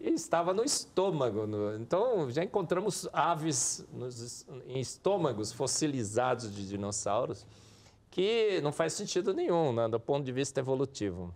[0.00, 1.46] e estava no estômago.
[1.46, 7.46] No, então, já encontramos aves nos, em estômagos fossilizados de dinossauros,
[8.10, 11.32] que não faz sentido nenhum, né, do ponto de vista evolutivo.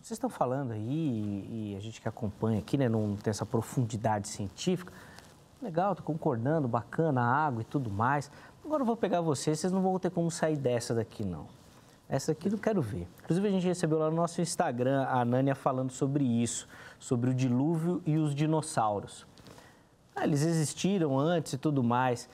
[0.00, 4.28] Vocês estão falando aí, e a gente que acompanha aqui, né, não tem essa profundidade
[4.28, 4.92] científica.
[5.62, 8.30] Legal, estou concordando, bacana, a água e tudo mais.
[8.62, 11.46] Agora eu vou pegar vocês, vocês não vão ter como sair dessa daqui, não.
[12.08, 13.08] Essa aqui não quero ver.
[13.22, 17.34] Inclusive, a gente recebeu lá no nosso Instagram a Nânia falando sobre isso, sobre o
[17.34, 19.26] dilúvio e os dinossauros.
[20.14, 22.28] Ah, eles existiram antes e tudo mais,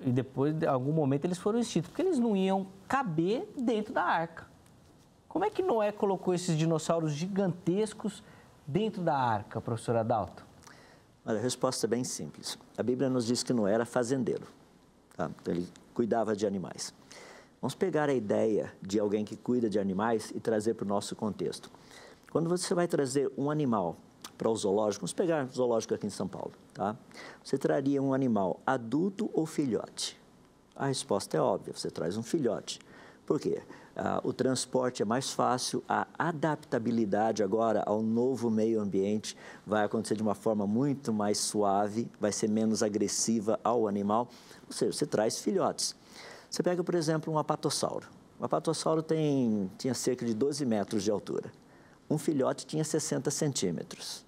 [0.00, 4.02] e depois, de algum momento, eles foram extintos, porque eles não iam caber dentro da
[4.02, 4.46] arca.
[5.28, 8.22] Como é que Noé colocou esses dinossauros gigantescos
[8.66, 10.44] dentro da arca, professor Adalto?
[11.24, 12.58] Olha, a resposta é bem simples.
[12.76, 14.46] A Bíblia nos diz que Noé era fazendeiro,
[15.16, 15.30] tá?
[15.40, 16.94] então ele cuidava de animais.
[17.60, 21.16] Vamos pegar a ideia de alguém que cuida de animais e trazer para o nosso
[21.16, 21.70] contexto.
[22.30, 23.96] Quando você vai trazer um animal
[24.36, 26.96] para o zoológico, vamos pegar o zoológico aqui em São Paulo, tá?
[27.42, 30.16] Você traria um animal adulto ou filhote?
[30.76, 32.78] A resposta é óbvia, você traz um filhote.
[33.26, 33.60] Por quê?
[33.96, 39.36] Ah, o transporte é mais fácil, a adaptabilidade agora ao novo meio ambiente
[39.66, 44.28] vai acontecer de uma forma muito mais suave, vai ser menos agressiva ao animal,
[44.64, 45.96] ou seja, você traz filhotes.
[46.50, 48.06] Você pega, por exemplo, um apatossauro.
[48.38, 51.52] O apatossauro tem, tinha cerca de 12 metros de altura.
[52.08, 54.24] Um filhote tinha 60 centímetros.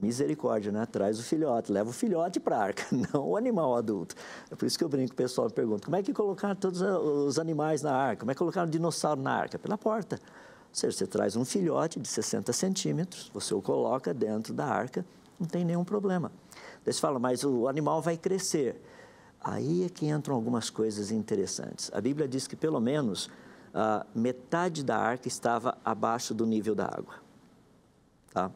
[0.00, 0.84] Misericórdia, né?
[0.84, 4.14] Traz o filhote, leva o filhote para a arca, não o animal adulto.
[4.50, 7.38] É por isso que eu brinco, o pessoal pergunta, como é que colocaram todos os
[7.38, 8.20] animais na arca?
[8.20, 9.58] Como é que colocaram o dinossauro na arca?
[9.58, 10.16] Pela porta.
[10.16, 15.06] Ou seja, você traz um filhote de 60 centímetros, você o coloca dentro da arca,
[15.40, 16.30] não tem nenhum problema.
[16.84, 18.78] Daí você fala, mas o animal vai crescer.
[19.48, 21.88] Aí é que entram algumas coisas interessantes.
[21.94, 23.30] A Bíblia diz que pelo menos
[24.12, 27.14] metade da arca estava abaixo do nível da água.
[28.32, 28.50] Tá?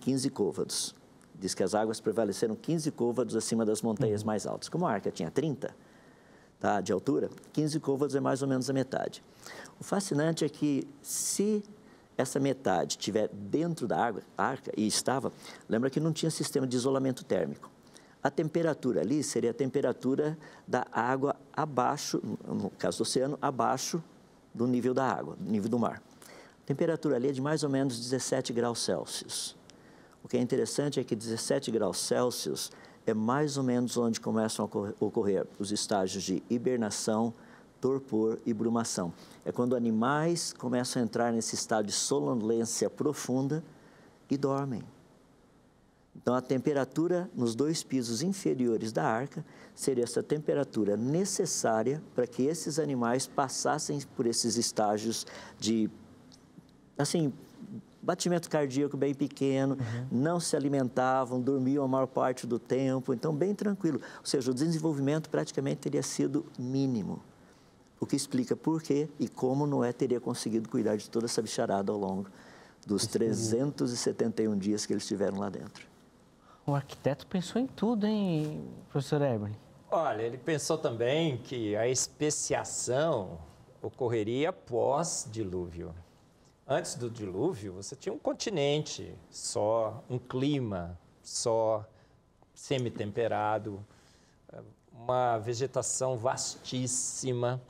[0.00, 0.94] 15 côvados.
[1.34, 4.28] Diz que as águas prevaleceram 15 côvados acima das montanhas uhum.
[4.28, 4.68] mais altas.
[4.68, 5.74] Como a arca tinha 30
[6.60, 9.24] tá, de altura, 15 côvados é mais ou menos a metade.
[9.80, 11.64] O fascinante é que se
[12.16, 15.32] essa metade estiver dentro da água, arca, e estava,
[15.68, 17.68] lembra que não tinha sistema de isolamento térmico.
[18.22, 24.02] A temperatura ali seria a temperatura da água abaixo, no caso do oceano, abaixo
[24.52, 26.02] do nível da água, do nível do mar.
[26.62, 29.56] A temperatura ali é de mais ou menos 17 graus Celsius.
[30.22, 32.70] O que é interessante é que 17 graus Celsius
[33.06, 37.32] é mais ou menos onde começam a ocorrer os estágios de hibernação,
[37.80, 39.12] torpor e brumação.
[39.44, 43.62] É quando animais começam a entrar nesse estado de sonolência profunda
[44.28, 44.82] e dormem.
[46.20, 49.44] Então, a temperatura nos dois pisos inferiores da arca
[49.74, 55.24] seria essa temperatura necessária para que esses animais passassem por esses estágios
[55.58, 55.88] de,
[56.98, 57.32] assim,
[58.02, 60.06] batimento cardíaco bem pequeno, uhum.
[60.10, 64.00] não se alimentavam, dormiam a maior parte do tempo, então bem tranquilo.
[64.18, 67.22] Ou seja, o desenvolvimento praticamente teria sido mínimo.
[68.00, 71.92] O que explica por quê e como Noé teria conseguido cuidar de toda essa bicharada
[71.92, 72.26] ao longo
[72.86, 75.86] dos 371 dias que eles estiveram lá dentro.
[76.68, 79.56] O arquiteto pensou em tudo, hein, professor Eberle?
[79.90, 83.38] Olha, ele pensou também que a especiação
[83.80, 85.94] ocorreria pós-dilúvio.
[86.66, 91.88] Antes do dilúvio, você tinha um continente só, um clima só,
[92.52, 93.82] semi-temperado,
[94.92, 97.62] uma vegetação vastíssima.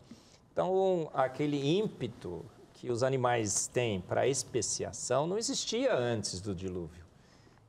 [0.52, 2.44] Então, aquele ímpeto
[2.74, 7.07] que os animais têm para especiação não existia antes do dilúvio.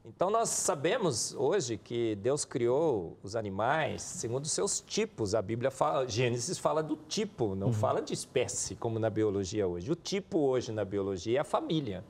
[0.09, 5.35] Então, nós sabemos hoje que Deus criou os animais segundo os seus tipos.
[5.35, 7.73] A Bíblia fala, Gênesis fala do tipo, não uhum.
[7.73, 9.91] fala de espécie, como na biologia hoje.
[9.91, 12.03] O tipo hoje na biologia é a família.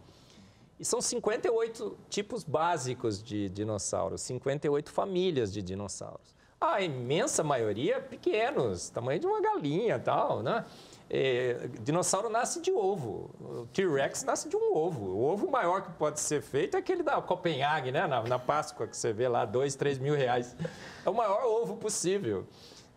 [0.80, 6.34] E são 58 tipos básicos de dinossauros, 58 famílias de dinossauros.
[6.60, 10.64] A imensa maioria pequenos, tamanho de uma galinha tal, né?
[11.12, 13.32] É, dinossauro nasce de ovo.
[13.40, 15.06] O T-Rex nasce de um ovo.
[15.06, 18.06] O ovo maior que pode ser feito é aquele da Copenhague, né?
[18.06, 20.56] Na, na Páscoa, que você vê lá, dois, três mil reais.
[21.04, 22.46] É o maior ovo possível.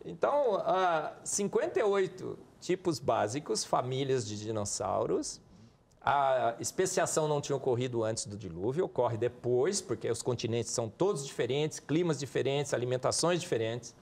[0.05, 5.41] Então, uh, 58 tipos básicos, famílias de dinossauros.
[6.05, 11.25] A especiação não tinha ocorrido antes do dilúvio, ocorre depois, porque os continentes são todos
[11.25, 13.95] diferentes, climas diferentes, alimentações diferentes.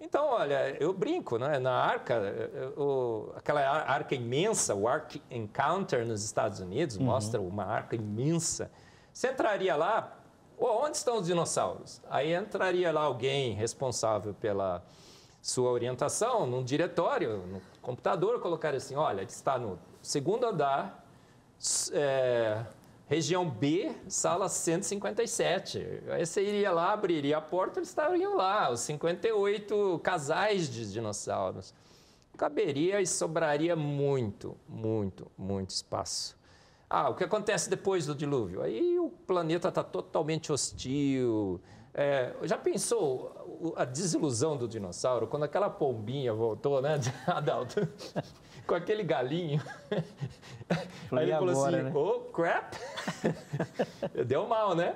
[0.00, 1.58] Então, olha, eu brinco, né?
[1.58, 2.22] Na arca,
[2.76, 7.04] o, aquela arca imensa, o Ark Encounter nos Estados Unidos, uhum.
[7.04, 8.70] mostra uma arca imensa.
[9.12, 10.16] Você entraria lá,
[10.56, 12.00] oh, onde estão os dinossauros?
[12.08, 14.84] Aí entraria lá alguém responsável pela
[15.42, 21.04] sua orientação, num diretório, no computador, colocaria assim, olha, está no segundo andar,
[21.92, 22.64] é,
[23.08, 26.02] Região B, sala 157.
[26.10, 31.72] Aí você iria lá, abriria a porta, eles estariam lá, os 58 casais de dinossauros.
[32.36, 36.36] Caberia e sobraria muito, muito, muito espaço.
[36.88, 38.60] Ah, o que acontece depois do dilúvio?
[38.60, 41.62] Aí o planeta está totalmente hostil.
[41.94, 47.88] É, já pensou a desilusão do dinossauro quando aquela pombinha voltou, né, Adalto?
[48.68, 49.60] Com aquele galinho.
[51.10, 51.92] Aí ele falou assim, né?
[51.94, 52.76] oh, crap.
[54.26, 54.94] Deu mal, né?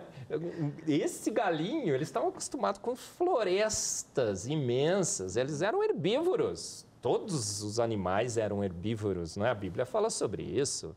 [0.86, 6.86] Esse galinho, eles estavam acostumados com florestas imensas, eles eram herbívoros.
[7.00, 9.50] Todos os animais eram herbívoros, não é?
[9.50, 10.94] A Bíblia fala sobre isso.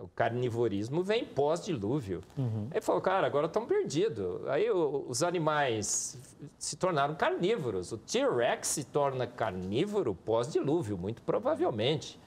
[0.00, 2.22] O carnivorismo vem pós-dilúvio.
[2.36, 2.68] Uhum.
[2.70, 4.46] Aí falou, cara, agora estão perdidos.
[4.48, 6.18] Aí o, os animais
[6.58, 7.92] se tornaram carnívoros.
[7.92, 12.18] O T-Rex se torna carnívoro pós-dilúvio, muito provavelmente.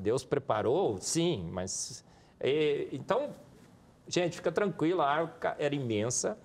[0.00, 2.04] Deus preparou, sim, mas.
[2.40, 3.30] E, então,
[4.10, 6.36] Gente, fica tranquilo, a arca era imensa.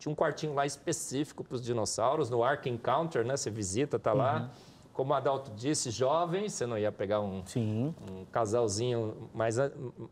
[0.00, 3.36] Tinha um quartinho lá específico para os dinossauros, no Ark Encounter, né?
[3.36, 4.40] Você visita, tá lá.
[4.40, 4.48] Uhum.
[4.94, 9.56] Como o Adalto disse, jovem, você não ia pegar um, um casalzinho mais,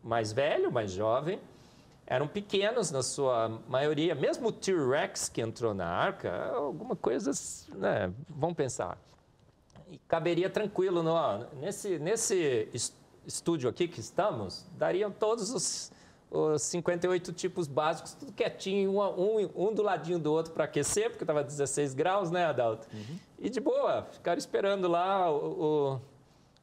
[0.03, 1.39] mais velho, mais jovem.
[2.05, 7.31] Eram pequenos na sua maioria, mesmo o T-Rex que entrou na arca, alguma coisa,
[7.75, 8.13] né?
[8.27, 8.97] Vamos pensar.
[9.89, 11.15] E caberia tranquilo, no,
[11.61, 12.67] nesse, nesse
[13.25, 15.93] estúdio aqui que estamos, dariam todos os
[16.33, 21.11] os 58 tipos básicos, tudo quietinho, um, um, um do ladinho do outro para aquecer,
[21.11, 22.87] porque estava 16 graus, né, Adalto?
[22.91, 23.19] Uhum.
[23.43, 25.99] E de boa, ficaram esperando lá o,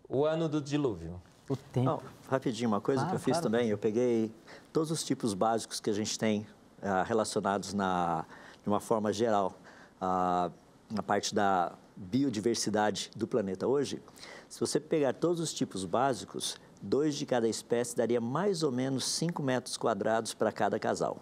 [0.09, 1.21] o, o ano do dilúvio.
[1.47, 1.85] O tempo.
[1.85, 3.43] Não, rapidinho, uma coisa ah, que eu fiz claro.
[3.43, 4.33] também, eu peguei
[4.73, 6.47] todos os tipos básicos que a gente tem
[6.81, 8.25] ah, relacionados na,
[8.63, 9.53] de uma forma geral
[10.01, 10.51] ah,
[10.91, 14.03] na parte da biodiversidade do planeta hoje.
[14.49, 19.05] Se você pegar todos os tipos básicos, dois de cada espécie daria mais ou menos
[19.05, 21.19] 5 metros quadrados para cada casal.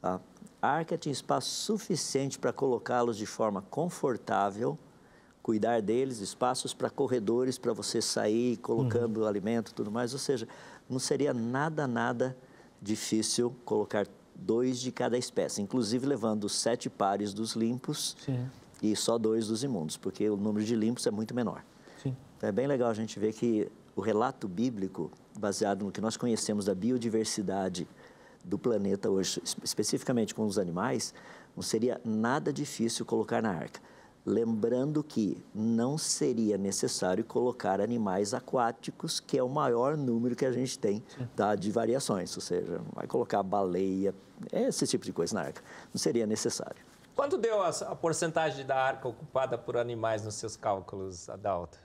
[0.00, 0.20] Tá?
[0.62, 4.78] A arca tinha espaço suficiente para colocá-los de forma confortável,
[5.42, 9.26] cuidar deles, espaços para corredores para você sair colocando uhum.
[9.26, 10.12] alimento tudo mais.
[10.12, 10.46] Ou seja,
[10.88, 12.36] não seria nada, nada
[12.80, 18.48] difícil colocar dois de cada espécie, inclusive levando sete pares dos limpos Sim.
[18.82, 21.64] e só dois dos imundos, porque o número de limpos é muito menor.
[22.02, 22.16] Sim.
[22.36, 26.16] Então, é bem legal a gente ver que o relato bíblico, baseado no que nós
[26.16, 27.86] conhecemos da biodiversidade
[28.44, 31.14] do planeta hoje, especificamente com os animais,
[31.54, 33.80] não seria nada difícil colocar na arca.
[34.24, 40.52] Lembrando que não seria necessário colocar animais aquáticos, que é o maior número que a
[40.52, 41.02] gente tem
[41.34, 44.14] tá, de variações, ou seja, vai colocar baleia,
[44.52, 45.62] esse tipo de coisa na arca.
[45.92, 46.82] Não seria necessário.
[47.16, 51.78] Quanto deu a, a porcentagem da arca ocupada por animais nos seus cálculos, Adalto?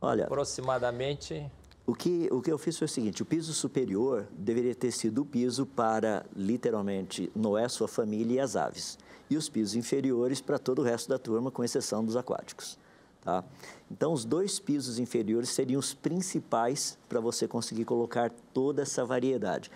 [0.00, 1.50] Olha, aproximadamente.
[1.86, 5.22] O que, o que eu fiz foi o seguinte: o piso superior deveria ter sido
[5.22, 8.98] o piso para, literalmente, Noé, sua família e as aves.
[9.30, 12.76] E os pisos inferiores para todo o resto da turma, com exceção dos aquáticos.
[13.22, 13.44] Tá?
[13.90, 19.70] Então, os dois pisos inferiores seriam os principais para você conseguir colocar toda essa variedade.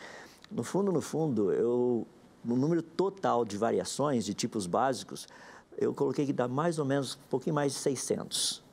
[0.50, 2.06] No fundo, no fundo, eu,
[2.44, 5.28] no número total de variações de tipos básicos,
[5.78, 8.69] eu coloquei que dá mais ou menos um pouquinho mais de 600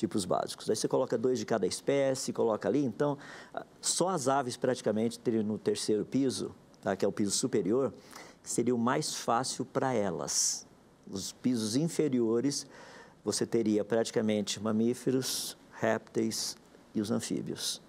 [0.00, 0.68] tipos básicos.
[0.70, 2.82] Aí você coloca dois de cada espécie, coloca ali.
[2.82, 3.18] Então,
[3.80, 7.92] só as aves praticamente teriam no terceiro piso, tá, que é o piso superior,
[8.42, 10.66] seria o mais fácil para elas.
[11.08, 12.66] Os pisos inferiores,
[13.22, 16.56] você teria praticamente mamíferos, répteis
[16.94, 17.82] e os anfíbios.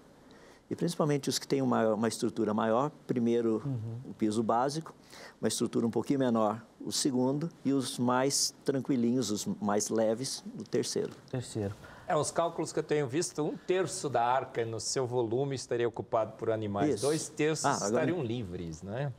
[0.70, 4.10] E principalmente os que têm uma, uma estrutura maior, primeiro uhum.
[4.10, 4.94] o piso básico,
[5.40, 10.62] uma estrutura um pouquinho menor, o segundo, e os mais tranquilinhos, os mais leves, o
[10.62, 11.12] terceiro.
[11.30, 11.74] Terceiro.
[12.12, 15.88] É, os cálculos que eu tenho visto, um terço da arca no seu volume estaria
[15.88, 17.06] ocupado por animais, Isso.
[17.06, 17.86] dois terços ah, agora...
[17.86, 19.10] estariam livres, né?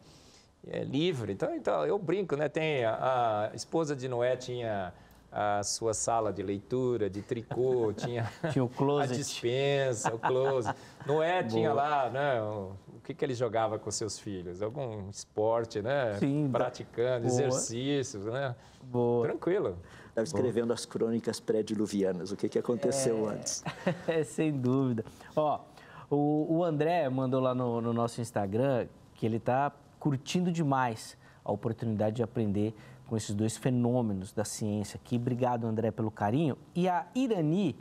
[0.67, 1.33] É livre.
[1.33, 2.47] Então, então, eu brinco, né?
[2.47, 4.93] Tem a, a esposa de Noé tinha
[5.31, 9.11] a sua sala de leitura, de tricô, tinha, tinha o closet.
[9.11, 10.77] a dispensa, o closet.
[11.07, 11.51] Noé Boa.
[11.51, 12.43] tinha lá, né?
[12.43, 14.61] O, o que, que ele jogava com seus filhos?
[14.61, 16.15] Algum esporte, né?
[16.19, 16.47] Sim.
[16.51, 17.33] Praticando, Boa.
[17.33, 18.55] exercícios, né?
[18.83, 19.25] Boa.
[19.25, 19.79] Tranquilo.
[20.13, 23.33] Estava escrevendo as crônicas pré-diluvianas, o que, que aconteceu é...
[23.33, 23.63] antes.
[24.29, 25.03] Sem dúvida.
[25.35, 25.59] Ó,
[26.07, 28.85] o, o André mandou lá no, no nosso Instagram
[29.15, 32.75] que ele está curtindo demais a oportunidade de aprender
[33.07, 35.15] com esses dois fenômenos da ciência aqui.
[35.15, 36.59] Obrigado, André, pelo carinho.
[36.75, 37.75] E a Irani,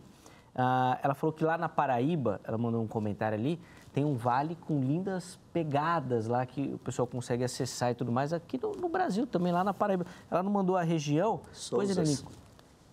[0.54, 3.60] ah, ela falou que lá na Paraíba, ela mandou um comentário ali,
[3.92, 8.32] tem um vale com lindas pegadas lá que o pessoal consegue acessar e tudo mais.
[8.32, 10.06] Aqui no, no Brasil também, lá na Paraíba.
[10.30, 11.40] Ela não mandou a região?
[11.52, 11.96] Souzas.
[11.96, 12.36] Pois, Irani.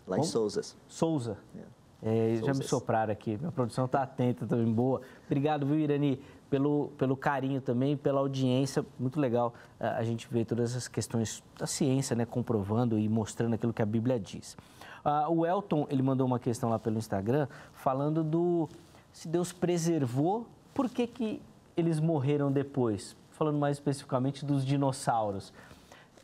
[0.07, 0.75] Lá em Souzas.
[0.87, 1.37] Souza.
[1.55, 1.79] É.
[2.01, 3.37] É, já me sopraram aqui.
[3.37, 5.01] Minha produção está atenta também, boa.
[5.25, 6.21] Obrigado, viu, Irani?
[6.49, 8.85] pelo, pelo carinho também, pela audiência.
[8.97, 13.53] Muito legal uh, a gente ver todas essas questões da ciência, né, comprovando e mostrando
[13.53, 14.57] aquilo que a Bíblia diz.
[15.05, 18.67] Uh, o Elton, ele mandou uma questão lá pelo Instagram, falando do
[19.11, 20.47] se Deus preservou,
[20.79, 21.41] por que, que
[21.75, 23.13] eles morreram depois?
[23.31, 25.51] Falando mais especificamente dos dinossauros.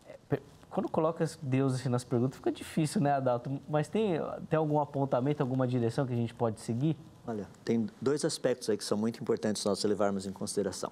[0.07, 0.39] É,
[0.69, 3.59] quando coloca Deus assim nas perguntas, fica difícil, né, Adalto?
[3.67, 4.13] Mas tem,
[4.49, 6.95] tem algum apontamento, alguma direção que a gente pode seguir?
[7.27, 10.89] Olha, tem dois aspectos aí que são muito importantes nós levarmos em consideração.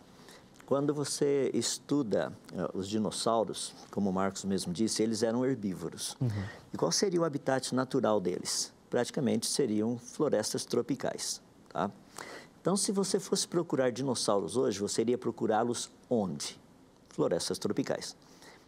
[0.66, 6.18] Quando você estuda uh, os dinossauros, como o Marcos mesmo disse, eles eram herbívoros.
[6.20, 6.28] Uhum.
[6.74, 8.74] E qual seria o habitat natural deles?
[8.90, 11.42] Praticamente seriam florestas tropicais.
[11.70, 11.90] Tá?
[12.64, 16.58] Então, se você fosse procurar dinossauros hoje, você iria procurá-los onde?
[17.10, 18.16] Florestas tropicais.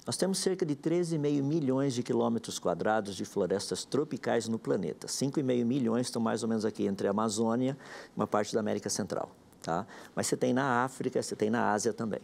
[0.05, 5.07] Nós temos cerca de 13,5 milhões de quilômetros quadrados de florestas tropicais no planeta.
[5.07, 7.77] 5,5 milhões estão mais ou menos aqui entre a Amazônia
[8.09, 9.31] e uma parte da América Central.
[9.63, 9.87] Tá?
[10.13, 12.19] Mas você tem na África, você tem na Ásia também.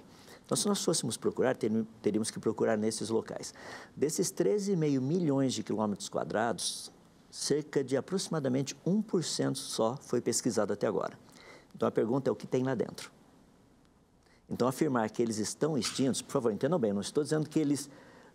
[0.46, 1.56] Então, se nós fôssemos procurar,
[2.02, 3.54] teríamos que procurar nesses locais.
[3.96, 6.92] Desses 13,5 milhões de quilômetros quadrados,
[7.32, 11.18] cerca de aproximadamente 1% só foi pesquisado até agora.
[11.76, 13.12] Então, a pergunta é o que tem lá dentro.
[14.50, 17.90] Então, afirmar que eles estão extintos, por favor, entendam bem, não estou dizendo que eles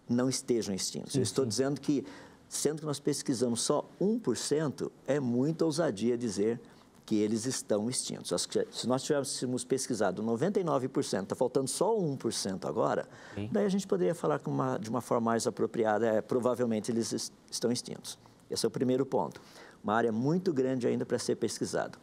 [0.08, 1.12] não estejam extintos.
[1.12, 1.48] Sim, eu estou sim.
[1.48, 2.04] dizendo que,
[2.48, 6.60] sendo que nós pesquisamos só 1%, é muita ousadia dizer
[7.06, 8.48] que eles estão extintos.
[8.72, 13.48] Se nós tivéssemos pesquisado 99%, está faltando só 1% agora, Sim.
[13.52, 17.70] daí a gente poderia falar uma, de uma forma mais apropriada, é, provavelmente eles estão
[17.70, 18.18] extintos.
[18.50, 19.40] Esse é o primeiro ponto.
[19.84, 21.96] Uma área muito grande ainda para ser pesquisado.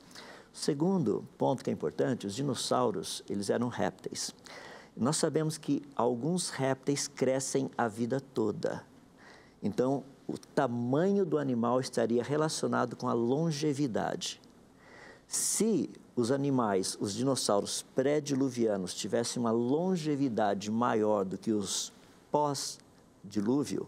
[0.54, 4.34] Segundo ponto que é importante, os dinossauros, eles eram répteis.
[4.96, 8.86] Nós sabemos que alguns répteis crescem a vida toda.
[9.64, 14.40] Então, o tamanho do animal estaria relacionado com a longevidade.
[15.28, 21.92] Se os animais, os dinossauros pré-diluvianos, tivessem uma longevidade maior do que os
[22.32, 23.88] pós-dilúvio,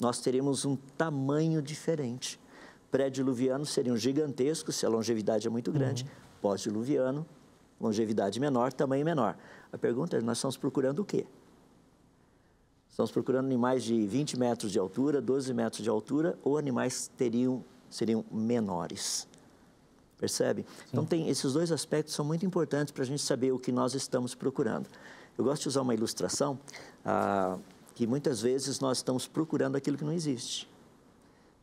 [0.00, 2.40] nós teríamos um tamanho diferente.
[2.90, 6.04] Pré-diluvianos seriam gigantescos, se a longevidade é muito grande.
[6.04, 6.10] Uhum.
[6.40, 7.26] Pós-diluviano,
[7.80, 9.36] longevidade menor, tamanho menor.
[9.72, 11.26] A pergunta é: nós estamos procurando o quê?
[12.88, 17.64] Estamos procurando animais de 20 metros de altura, 12 metros de altura, ou animais teriam,
[17.88, 19.28] seriam menores?
[20.18, 20.62] Percebe?
[20.62, 20.84] Sim.
[20.92, 23.94] Então, tem esses dois aspectos são muito importantes para a gente saber o que nós
[23.94, 24.88] estamos procurando.
[25.36, 26.58] Eu gosto de usar uma ilustração
[27.04, 27.56] ah,
[27.94, 30.68] que muitas vezes nós estamos procurando aquilo que não existe.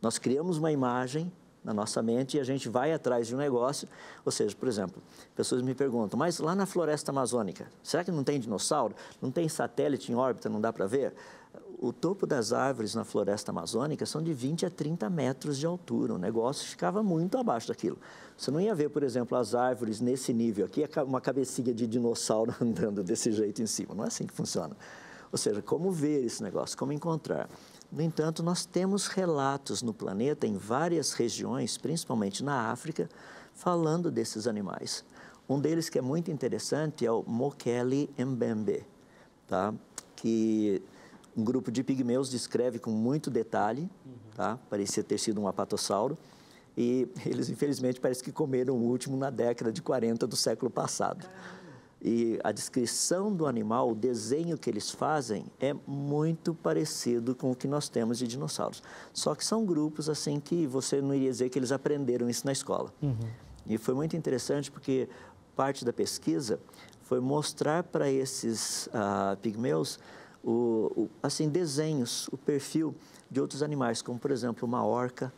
[0.06, 1.32] Nós criamos uma imagem
[1.64, 3.88] na nossa mente e a gente vai atrás de um negócio.
[4.24, 5.02] Ou seja, por exemplo,
[5.36, 8.94] pessoas me perguntam, mas lá na floresta amazônica, será que não tem dinossauro?
[9.20, 11.16] Não tem satélite em órbita, não dá para ver?
[11.80, 16.14] o topo das árvores na floresta amazônica são de 20 a 30 metros de altura.
[16.14, 17.98] O negócio ficava muito abaixo daquilo.
[18.38, 22.54] Você não ia ver, por exemplo, as árvores nesse nível aqui, uma cabecinha de dinossauro
[22.62, 23.96] andando desse jeito em cima.
[23.96, 24.78] Não é assim que funciona.
[25.32, 27.50] Ou seja, como ver esse negócio, como encontrar.
[27.96, 33.10] No entanto, nós temos relatos no planeta, em várias regiões, principalmente na África,
[33.54, 35.06] falando desses animais.
[35.48, 38.86] Um deles que é muito interessante é o Mokele Mbembe,
[39.48, 39.74] tá?
[40.14, 40.82] que
[41.38, 43.90] um grupo de pigmeus descreve com muito detalhe,
[44.36, 44.60] tá?
[44.70, 46.18] parecia ter sido um apatossauro,
[46.76, 51.26] e eles infelizmente parece que comeram o último na década de 40 do século passado.
[52.08, 57.56] E a descrição do animal, o desenho que eles fazem é muito parecido com o
[57.56, 58.84] que nós temos de dinossauros.
[59.12, 62.52] Só que são grupos assim que você não iria dizer que eles aprenderam isso na
[62.52, 62.94] escola.
[63.02, 63.18] Uhum.
[63.66, 65.10] E foi muito interessante porque
[65.56, 66.60] parte da pesquisa
[67.02, 69.98] foi mostrar para esses uh, pigmeus
[70.44, 72.94] o, o, assim, desenhos, o perfil
[73.32, 75.34] de outros animais, como, por exemplo, uma orca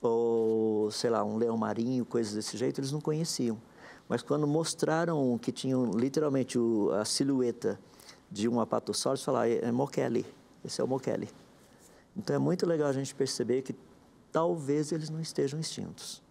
[0.00, 3.56] ou, sei lá, um leão marinho, coisas desse jeito, eles não conheciam.
[4.12, 7.80] Mas quando mostraram que tinham literalmente o, a silhueta
[8.30, 10.26] de um apatossauro, eles falaram, é, é Mokele,
[10.62, 11.30] esse é o Mokele.
[12.14, 13.74] Então é muito legal a gente perceber que
[14.30, 16.22] talvez eles não estejam extintos.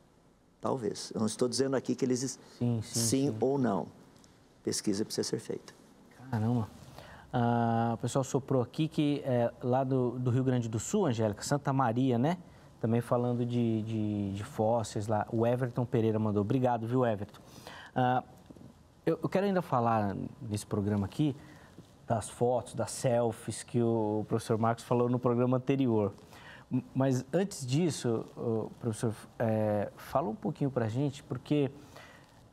[0.62, 1.12] Talvez.
[1.12, 3.38] Eu não estou dizendo aqui que eles sim, sim, sim, sim.
[3.40, 3.88] ou não.
[4.64, 5.74] Pesquisa precisa ser feita.
[6.30, 6.70] Caramba.
[7.34, 11.42] Ah, o pessoal soprou aqui que é, lá do, do, Rio Grande do Sul, Angélica,
[11.42, 12.38] Santa Maria, né?
[12.82, 15.26] Também falando de, de, de fósseis lá.
[15.32, 16.42] O Everton Pereira mandou.
[16.42, 17.40] Obrigado, viu, Everton?
[17.96, 18.24] Ah,
[19.06, 21.36] eu, eu, quero ainda falar nesse programa aqui
[22.08, 26.12] das fotos, das selfies que o professor Marcos falou no programa anterior.
[26.94, 28.26] Mas antes disso,
[28.80, 31.70] professor, é, fala um pouquinho para a gente, porque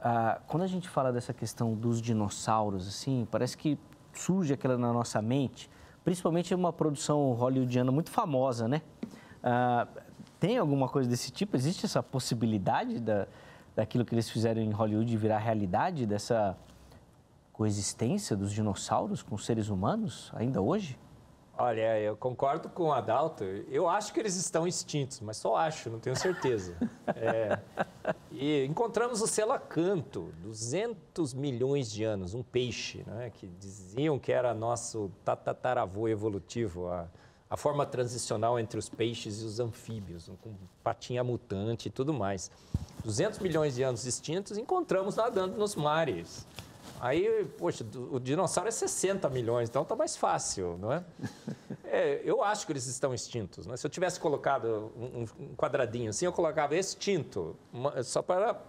[0.00, 3.78] ah, quando a gente fala dessa questão dos dinossauros, assim, parece que
[4.12, 5.70] surge aquela na nossa mente,
[6.04, 8.82] principalmente uma produção hollywoodiana muito famosa, né?
[9.42, 9.86] Ah,
[10.38, 11.56] tem alguma coisa desse tipo?
[11.56, 13.26] Existe essa possibilidade da,
[13.74, 16.56] daquilo que eles fizeram em Hollywood virar realidade, dessa
[17.52, 20.98] coexistência dos dinossauros com seres humanos ainda hoje?
[21.60, 23.42] Olha, eu concordo com o Adalto.
[23.42, 26.76] Eu acho que eles estão extintos, mas só acho, não tenho certeza.
[27.20, 27.58] É,
[28.30, 34.52] e encontramos o selacanto, 200 milhões de anos, um peixe, né, que diziam que era
[34.52, 36.86] nosso tataravô evolutivo,
[37.50, 42.50] a forma transicional entre os peixes e os anfíbios, com patinha mutante e tudo mais.
[43.04, 46.46] 200 milhões de anos extintos, encontramos nadando nos mares.
[47.00, 51.04] Aí, poxa, o dinossauro é 60 milhões, então está mais fácil, não é?
[51.84, 52.20] é?
[52.24, 53.66] Eu acho que eles estão extintos.
[53.66, 53.76] Né?
[53.76, 57.56] Se eu tivesse colocado um, um quadradinho assim, eu colocava extinto,
[58.02, 58.60] só para.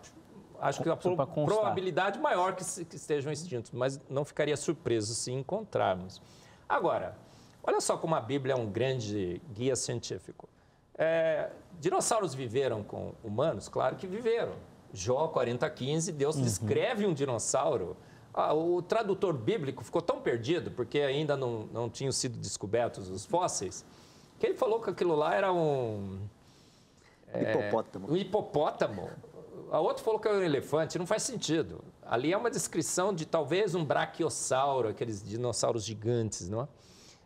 [0.61, 5.31] Acho que a pro, probabilidade maior que, que estejam extintos, mas não ficaria surpreso se
[5.31, 6.21] encontrarmos.
[6.67, 7.17] Agora,
[7.69, 10.49] olha só como a Bíblia é um grande guia científico.
[10.97, 11.49] É,
[11.79, 13.69] dinossauros viveram com humanos?
[13.69, 14.53] Claro que viveram.
[14.91, 16.41] Jó 40,15, Deus uhum.
[16.41, 17.95] descreve um dinossauro
[18.33, 23.25] Ah, o tradutor bíblico ficou tão perdido, porque ainda não, não tinham sido descobertos os
[23.25, 23.85] fósseis,
[24.39, 26.19] que ele falou que aquilo lá era um.
[27.31, 28.11] É, hipopótamo.
[28.11, 29.09] Um hipopótamo.
[29.71, 31.83] A outra falou que era um elefante, não faz sentido.
[32.03, 36.67] Ali é uma descrição de talvez um braquiossauro, aqueles dinossauros gigantes, não é?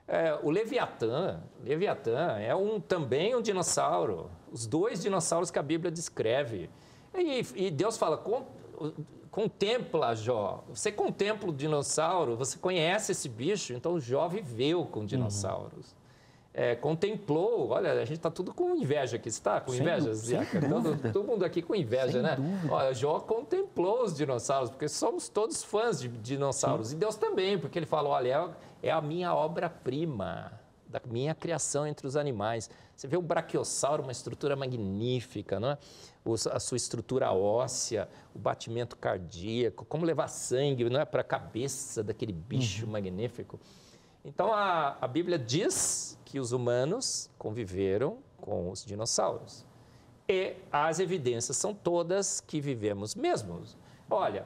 [0.08, 4.30] É o Leviatã, Leviatã é um, também um dinossauro.
[4.52, 6.70] Os dois dinossauros que a Bíblia descreve.
[7.14, 8.22] E, e Deus fala,
[9.32, 10.64] contempla Jó.
[10.70, 15.92] Você contempla o dinossauro, você conhece esse bicho, então Jó viveu com dinossauros.
[15.92, 16.04] Uhum
[16.54, 20.12] é, contemplou, olha, a gente está tudo com inveja aqui, está com inveja?
[20.70, 22.36] Todo, todo, mundo aqui com inveja, sem né?
[22.36, 22.72] Dúvida.
[22.72, 26.90] Olha, Jó contemplou os dinossauros, porque somos todos fãs de dinossauros.
[26.90, 26.96] Sim.
[26.96, 28.52] E Deus também, porque ele fala, olha,
[28.84, 32.70] é, a minha obra-prima, da minha criação entre os animais.
[32.96, 35.78] Você vê o brachiosauro, uma estrutura magnífica, não é?
[36.52, 41.06] a sua estrutura óssea, o batimento cardíaco, como levar sangue não é?
[41.06, 42.92] para a cabeça daquele bicho uhum.
[42.92, 43.60] magnífico.
[44.24, 49.66] Então a, a Bíblia diz que os humanos conviveram com os dinossauros.
[50.28, 53.78] E as evidências são todas que vivemos mesmos.
[54.10, 54.46] Olha,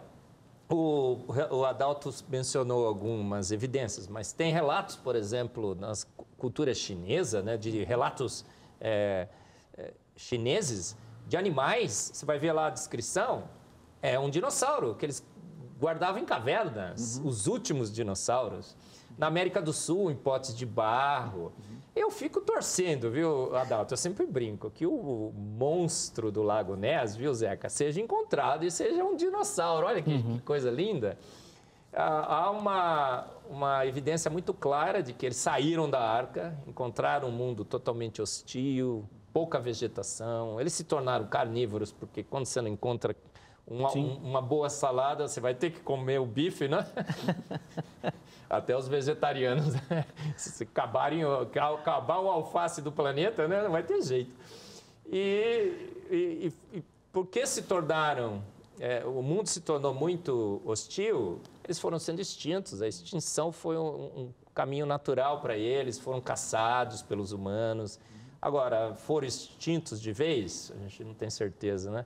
[0.70, 6.04] o, o Adalto mencionou algumas evidências, mas tem relatos, por exemplo, nas
[6.38, 8.46] cultura chinesa, né, de relatos
[8.80, 9.28] é,
[9.76, 10.96] é, chineses
[11.28, 12.12] de animais.
[12.14, 13.46] Você vai ver lá a descrição,
[14.02, 15.26] é um dinossauro que eles
[15.80, 17.28] guardavam em cavernas, uhum.
[17.28, 18.76] os últimos dinossauros.
[19.18, 21.52] Na América do Sul, em potes de barro.
[21.98, 23.94] Eu fico torcendo, viu, Adalto?
[23.94, 29.04] Eu sempre brinco que o monstro do Lago Ness, viu, Zeca, seja encontrado e seja
[29.04, 29.88] um dinossauro.
[29.88, 30.38] Olha que, uhum.
[30.38, 31.18] que coisa linda.
[31.92, 37.32] Ah, há uma, uma evidência muito clara de que eles saíram da arca, encontraram um
[37.32, 40.62] mundo totalmente hostil, pouca vegetação.
[40.62, 43.16] Eles se tornaram carnívoros, porque quando você não encontra
[43.66, 46.86] uma, um, uma boa salada, você vai ter que comer o bife, né?
[48.50, 49.74] Até os vegetarianos,
[50.38, 53.62] se acabarem, acabar o alface do planeta, né?
[53.64, 54.34] não vai ter jeito.
[55.06, 58.44] E, e, e porque se tornaram,
[58.80, 62.82] é, o mundo se tornou muito hostil, eles foram sendo extintos.
[62.82, 68.00] A extinção foi um, um caminho natural para eles, foram caçados pelos humanos.
[68.42, 70.72] Agora, foram extintos de vez?
[70.76, 72.06] A gente não tem certeza, né?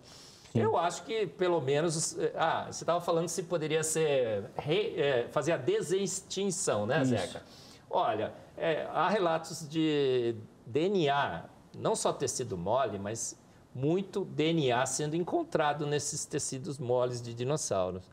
[0.53, 2.17] Eu acho que, pelo menos.
[2.35, 4.49] Ah, você estava falando se poderia ser.
[4.57, 7.11] Re, é, fazer a desextinção, né, Isso.
[7.11, 7.43] Zeca?
[7.89, 10.35] Olha, é, há relatos de
[10.65, 11.45] DNA,
[11.77, 13.37] não só tecido mole, mas
[13.73, 18.03] muito DNA sendo encontrado nesses tecidos moles de dinossauros.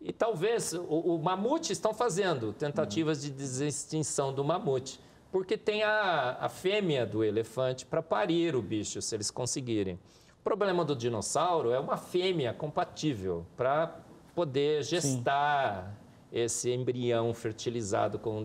[0.00, 5.00] E talvez o, o mamute estão fazendo tentativas de desextinção do mamute,
[5.32, 9.98] porque tem a, a fêmea do elefante para parir o bicho, se eles conseguirem.
[10.44, 13.96] O problema do dinossauro é uma fêmea compatível para
[14.34, 16.38] poder gestar Sim.
[16.38, 18.44] esse embrião fertilizado com,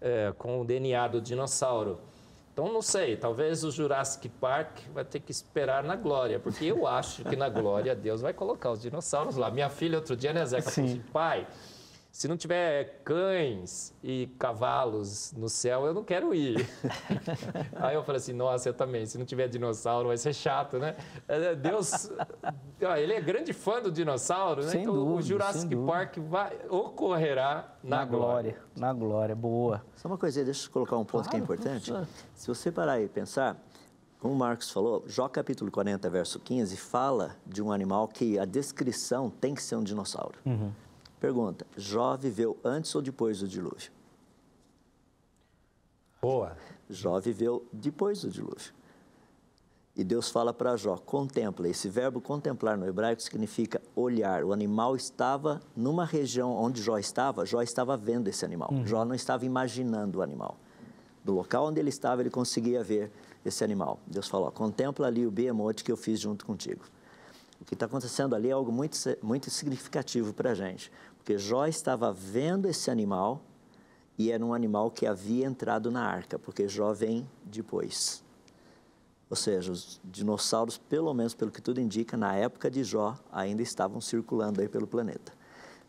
[0.00, 2.00] é, com o DNA do dinossauro.
[2.52, 6.84] Então, não sei, talvez o Jurassic Park vai ter que esperar na glória, porque eu
[6.84, 9.52] acho que na glória Deus vai colocar os dinossauros lá.
[9.52, 11.46] Minha filha, outro dia, né, Zeca, falou assim, pai,
[12.12, 16.68] se não tiver cães e cavalos no céu, eu não quero ir.
[17.76, 19.06] Aí eu falei assim, nossa, eu também.
[19.06, 20.96] Se não tiver dinossauro, vai ser chato, né?
[21.28, 22.10] É, Deus,
[22.98, 24.70] ele é grande fã do dinossauro, né?
[24.70, 28.52] Sem então dúvida, o Jurassic Park vai, ocorrerá na, na glória.
[28.52, 28.58] glória.
[28.76, 29.84] Na glória, boa.
[29.94, 31.92] Só uma coisa, deixa eu colocar um ponto claro, que é importante.
[32.34, 33.56] Se você parar e pensar,
[34.18, 38.44] como o Marcos falou, Jó capítulo 40, verso 15, fala de um animal que a
[38.44, 40.38] descrição tem que ser um dinossauro.
[40.44, 40.72] Uhum.
[41.20, 43.92] Pergunta: Jó viveu antes ou depois do dilúvio?
[46.20, 46.56] Boa.
[46.88, 48.72] Jó viveu depois do dilúvio.
[49.94, 51.68] E Deus fala para Jó: contempla.
[51.68, 54.44] Esse verbo contemplar no hebraico significa olhar.
[54.44, 58.70] O animal estava numa região onde Jó estava, Jó estava vendo esse animal.
[58.72, 58.86] Uhum.
[58.86, 60.56] Jó não estava imaginando o animal.
[61.22, 63.12] Do local onde ele estava, ele conseguia ver
[63.44, 63.98] esse animal.
[64.06, 66.82] Deus falou: contempla ali o behemoth que eu fiz junto contigo.
[67.60, 70.90] O que está acontecendo ali é algo muito, muito significativo para a gente.
[71.20, 73.42] Porque Jó estava vendo esse animal
[74.18, 78.24] e era um animal que havia entrado na arca, porque Jó vem depois.
[79.28, 83.62] Ou seja, os dinossauros, pelo menos pelo que tudo indica, na época de Jó, ainda
[83.62, 85.32] estavam circulando aí pelo planeta.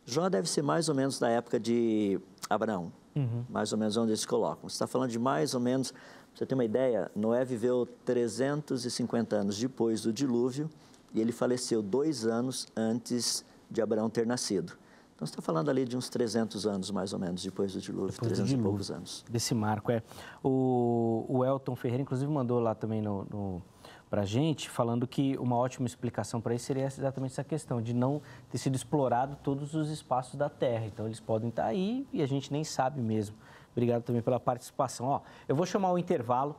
[0.06, 2.20] Jó deve ser mais ou menos da época de
[2.50, 3.46] Abraão, uhum.
[3.50, 4.70] mais ou menos onde eles colocam.
[4.70, 6.00] Você está falando de mais ou menos, para
[6.36, 10.70] você ter uma ideia, Noé viveu 350 anos depois do dilúvio
[11.14, 14.81] e ele faleceu dois anos antes de Abraão ter nascido.
[15.22, 18.10] Então, você está falando ali de uns 300 anos, mais ou menos, depois do dilúvio,
[18.10, 19.24] depois 300 do dilúvio, e poucos anos.
[19.30, 20.02] Desse marco, é.
[20.44, 23.62] O, o Elton Ferreira, inclusive, mandou lá também no, no,
[24.10, 27.94] para a gente, falando que uma ótima explicação para isso seria exatamente essa questão de
[27.94, 28.20] não
[28.50, 30.88] ter sido explorado todos os espaços da Terra.
[30.88, 33.36] Então, eles podem estar tá aí e a gente nem sabe mesmo.
[33.74, 35.06] Obrigado também pela participação.
[35.06, 36.56] Ó, eu vou chamar o intervalo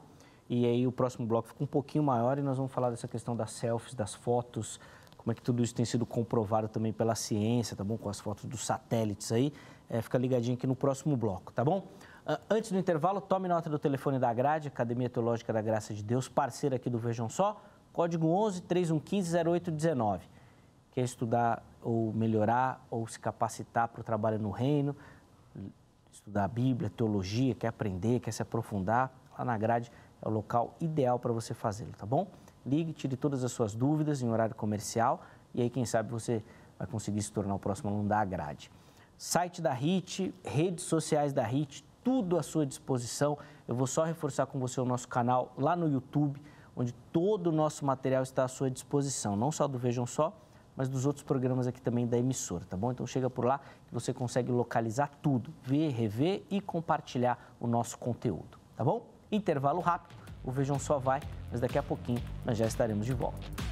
[0.49, 3.35] e aí o próximo bloco fica um pouquinho maior e nós vamos falar dessa questão
[3.35, 4.79] das selfies, das fotos,
[5.23, 7.97] como é que tudo isso tem sido comprovado também pela ciência, tá bom?
[7.97, 9.53] Com as fotos dos satélites aí.
[9.89, 11.87] É, fica ligadinho aqui no próximo bloco, tá bom?
[12.27, 16.03] Ah, antes do intervalo, tome nota do telefone da Grade, Academia Teológica da Graça de
[16.03, 17.63] Deus, parceira aqui do Vejam Só,
[17.93, 20.29] código 11 3115 0819.
[20.91, 24.97] Quer estudar ou melhorar ou se capacitar para o trabalho no reino,
[26.11, 30.75] estudar a Bíblia, teologia, quer aprender, quer se aprofundar, lá na Grade é o local
[30.81, 32.27] ideal para você fazê-lo, tá bom?
[32.65, 35.23] Ligue, tire todas as suas dúvidas em horário comercial
[35.55, 36.43] e aí, quem sabe, você
[36.79, 38.71] vai conseguir se tornar o próximo aluno da Grade.
[39.19, 43.39] Site da HIT, redes sociais da HIT, tudo à sua disposição.
[43.69, 46.43] Eu vou só reforçar com você o nosso canal lá no YouTube,
[46.75, 50.35] onde todo o nosso material está à sua disposição, não só do Vejam Só,
[50.75, 52.91] mas dos outros programas aqui também da emissora, tá bom?
[52.91, 57.99] Então chega por lá que você consegue localizar tudo, ver, rever e compartilhar o nosso
[57.99, 59.07] conteúdo, tá bom?
[59.31, 61.21] Intervalo rápido, o Vejam Só vai,
[61.51, 63.72] mas daqui a pouquinho nós já estaremos de volta.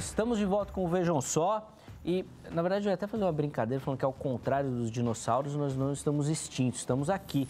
[0.00, 1.68] Estamos de volta com o Vejam Só.
[2.04, 5.54] E, na verdade, eu ia até fazer uma brincadeira falando que, ao contrário dos dinossauros,
[5.54, 7.46] nós não estamos extintos, estamos aqui.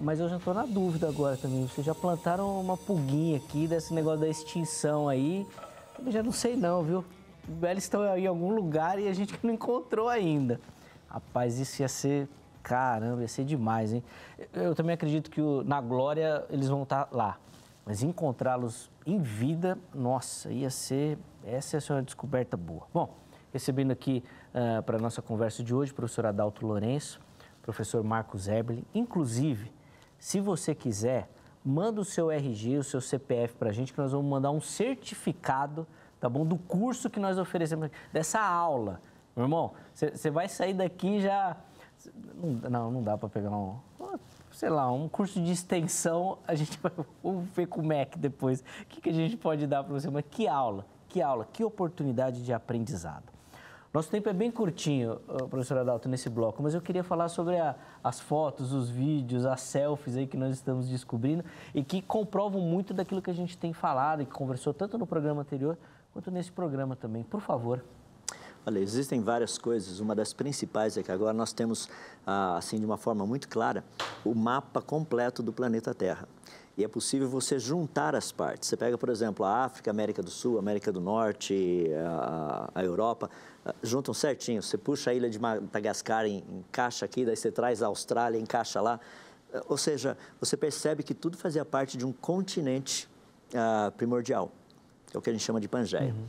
[0.00, 1.66] Mas eu já estou na dúvida agora também.
[1.66, 5.46] Vocês já plantaram uma pulguinha aqui desse negócio da extinção aí?
[6.04, 7.04] Eu já não sei não, viu?
[7.70, 10.60] Eles estão aí em algum lugar e a gente não encontrou ainda.
[11.08, 12.28] Rapaz, isso ia ser...
[12.62, 14.04] Caramba, ia ser demais, hein?
[14.52, 17.36] Eu também acredito que o, na glória eles vão estar lá.
[17.84, 21.18] Mas encontrá-los em vida, nossa, ia ser.
[21.44, 22.86] Essa é uma descoberta boa.
[22.94, 23.16] Bom,
[23.52, 24.22] recebendo aqui
[24.54, 27.20] uh, para a nossa conversa de hoje o professor Adalto Lourenço,
[27.62, 28.84] professor Marcos Eberlin.
[28.94, 29.72] Inclusive,
[30.18, 31.28] se você quiser,
[31.64, 34.60] manda o seu RG, o seu CPF para a gente, que nós vamos mandar um
[34.60, 35.86] certificado,
[36.20, 36.46] tá bom?
[36.46, 39.00] Do curso que nós oferecemos, dessa aula.
[39.34, 41.56] Meu irmão, você vai sair daqui já.
[42.68, 43.78] Não, não dá para pegar um
[44.52, 46.92] sei lá, um curso de extensão, a gente vai
[47.54, 48.60] ver com o MEC depois.
[48.60, 50.10] O que, que a gente pode dar para você?
[50.10, 53.24] Mas que aula, que aula, que oportunidade de aprendizado.
[53.92, 55.16] Nosso tempo é bem curtinho,
[55.50, 59.60] professor Adalto, nesse bloco, mas eu queria falar sobre a, as fotos, os vídeos, as
[59.60, 61.44] selfies aí que nós estamos descobrindo
[61.74, 65.06] e que comprovam muito daquilo que a gente tem falado e que conversou tanto no
[65.06, 65.76] programa anterior
[66.14, 67.22] quanto nesse programa também.
[67.22, 67.84] Por favor.
[68.64, 70.00] Olha, existem várias coisas.
[70.00, 71.90] Uma das principais é que agora nós temos,
[72.26, 73.84] ah, assim, de uma forma muito clara,
[74.24, 76.26] o mapa completo do planeta Terra.
[76.76, 78.68] E é possível você juntar as partes.
[78.68, 82.70] Você pega, por exemplo, a África, a América do Sul, a América do Norte, a,
[82.74, 83.30] a Europa,
[83.64, 84.62] ah, juntam certinho.
[84.62, 88.98] Você puxa a ilha de Madagascar, encaixa aqui, daí você traz a Austrália, encaixa lá.
[89.68, 93.06] Ou seja, você percebe que tudo fazia parte de um continente
[93.54, 94.50] ah, primordial,
[95.10, 96.14] que é o que a gente chama de Pangeia.
[96.14, 96.26] Uhum.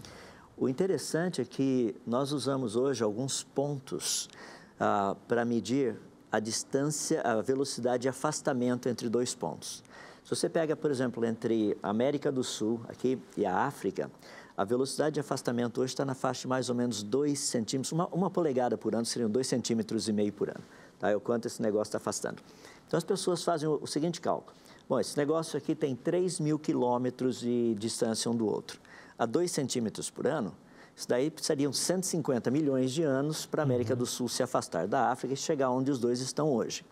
[0.57, 4.29] O interessante é que nós usamos hoje alguns pontos
[4.77, 5.95] ah, para medir
[6.29, 9.83] a distância, a velocidade de afastamento entre dois pontos.
[10.23, 14.09] Se você pega, por exemplo, entre a América do Sul aqui e a África,
[14.55, 18.07] a velocidade de afastamento hoje está na faixa de mais ou menos 2 centímetros, uma,
[18.07, 20.63] uma polegada por ano seriam 2 centímetros e meio por ano.
[20.99, 21.09] Tá?
[21.09, 22.41] É o quanto esse negócio está afastando.
[22.87, 24.55] Então as pessoas fazem o, o seguinte cálculo.
[24.87, 28.79] Bom, esse negócio aqui tem 3 mil quilômetros de distância um do outro
[29.17, 30.53] a 2 centímetros por ano,
[30.95, 33.99] isso daí precisariam 150 milhões de anos para a América uhum.
[33.99, 36.85] do Sul se afastar da África e chegar onde os dois estão hoje.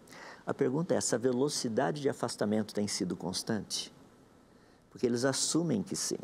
[0.45, 3.91] A pergunta é: essa velocidade de afastamento tem sido constante?
[4.89, 6.17] Porque eles assumem que sim.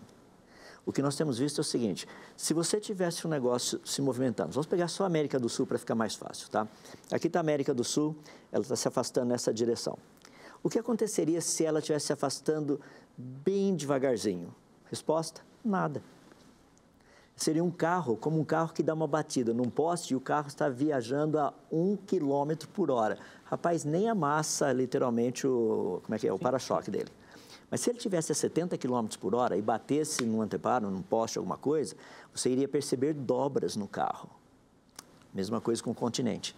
[0.85, 4.51] O que nós temos visto é o seguinte: se você tivesse um negócio se movimentando,
[4.51, 6.67] vamos pegar só a América do Sul para ficar mais fácil, tá?
[7.11, 8.15] Aqui está a América do Sul,
[8.51, 9.97] ela está se afastando nessa direção.
[10.63, 12.79] O que aconteceria se ela estivesse se afastando
[13.17, 14.53] bem devagarzinho?
[14.89, 16.01] Resposta: Nada.
[17.37, 20.47] Seria um carro, como um carro que dá uma batida num poste e o carro
[20.47, 23.19] está viajando a um quilômetro por hora.
[23.45, 27.11] Rapaz, nem amassa literalmente o, como é que é, o para-choque dele.
[27.69, 31.37] Mas se ele tivesse a 70 km por hora e batesse num anteparo, num poste,
[31.37, 31.95] alguma coisa,
[32.33, 34.31] você iria perceber dobras no carro.
[35.31, 36.55] Mesma coisa com o continente.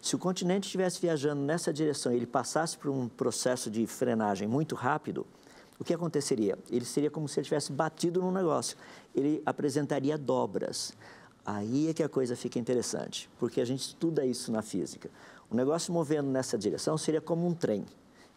[0.00, 4.48] Se o continente estivesse viajando nessa direção e ele passasse por um processo de frenagem
[4.48, 5.26] muito rápido,
[5.82, 6.56] o que aconteceria?
[6.70, 8.76] Ele seria como se ele tivesse batido num negócio.
[9.12, 10.92] Ele apresentaria dobras.
[11.44, 15.10] Aí é que a coisa fica interessante, porque a gente estuda isso na física.
[15.50, 17.84] O negócio movendo nessa direção seria como um trem.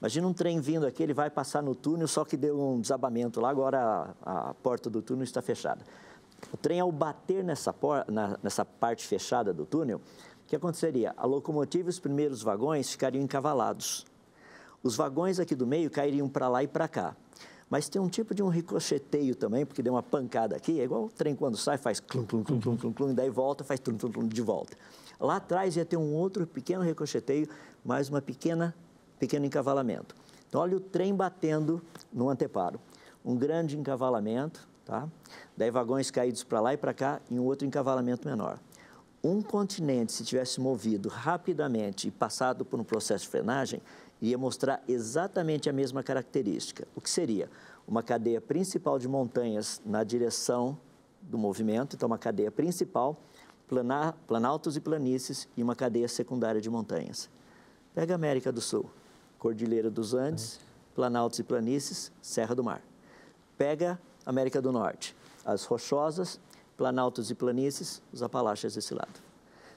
[0.02, 3.40] Imagina um trem vindo aqui, ele vai passar no túnel, só que deu um desabamento
[3.40, 5.86] lá, agora a, a porta do túnel está fechada.
[6.52, 10.02] O trem, ao bater nessa, por, na, nessa parte fechada do túnel,
[10.44, 11.14] o que aconteceria?
[11.16, 14.04] A locomotiva e os primeiros vagões ficariam encavalados.
[14.86, 17.16] Os vagões aqui do meio cairiam para lá e para cá.
[17.68, 21.06] Mas tem um tipo de um ricocheteio também, porque deu uma pancada aqui, é igual
[21.06, 23.98] o trem quando sai, faz clum, clum, clum, clum, clum, clum, daí volta, faz clum,
[23.98, 24.78] clum, clum, de volta.
[25.20, 27.50] Lá atrás ia ter um outro pequeno ricocheteio,
[27.84, 28.76] mais uma pequena,
[29.18, 30.16] pequeno encavalamento.
[30.48, 31.82] Então, olha o trem batendo
[32.14, 32.80] no anteparo.
[33.26, 35.10] Um grande encavalamento, tá?
[35.58, 38.60] Daí vagões caídos para lá e para cá e um outro encavalamento menor.
[39.24, 43.82] Um continente, se tivesse movido rapidamente e passado por um processo de frenagem,
[44.30, 46.88] ia mostrar exatamente a mesma característica.
[46.96, 47.50] O que seria?
[47.88, 50.78] Uma cadeia principal de montanhas na direção
[51.22, 53.20] do movimento, então uma cadeia principal,
[53.68, 57.30] planar, planaltos e planícies e uma cadeia secundária de montanhas.
[57.94, 58.90] Pega a América do Sul,
[59.40, 60.60] Cordilheira dos Andes,
[60.94, 62.82] planaltos e planícies, Serra do Mar.
[63.58, 65.16] Pega a América do Norte,
[65.46, 66.40] as rochosas,
[66.78, 69.26] planaltos e planícies, os Apalaches desse lado.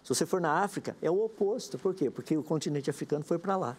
[0.03, 1.79] Se você for na África, é o oposto.
[1.79, 2.11] Por quê?
[2.11, 3.77] Porque o continente africano foi para lá.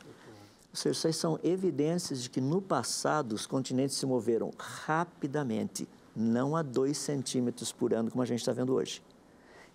[0.72, 6.55] Ou seja, essas são evidências de que no passado os continentes se moveram rapidamente, não
[6.55, 9.01] a 2 centímetros por ano, como a gente está vendo hoje.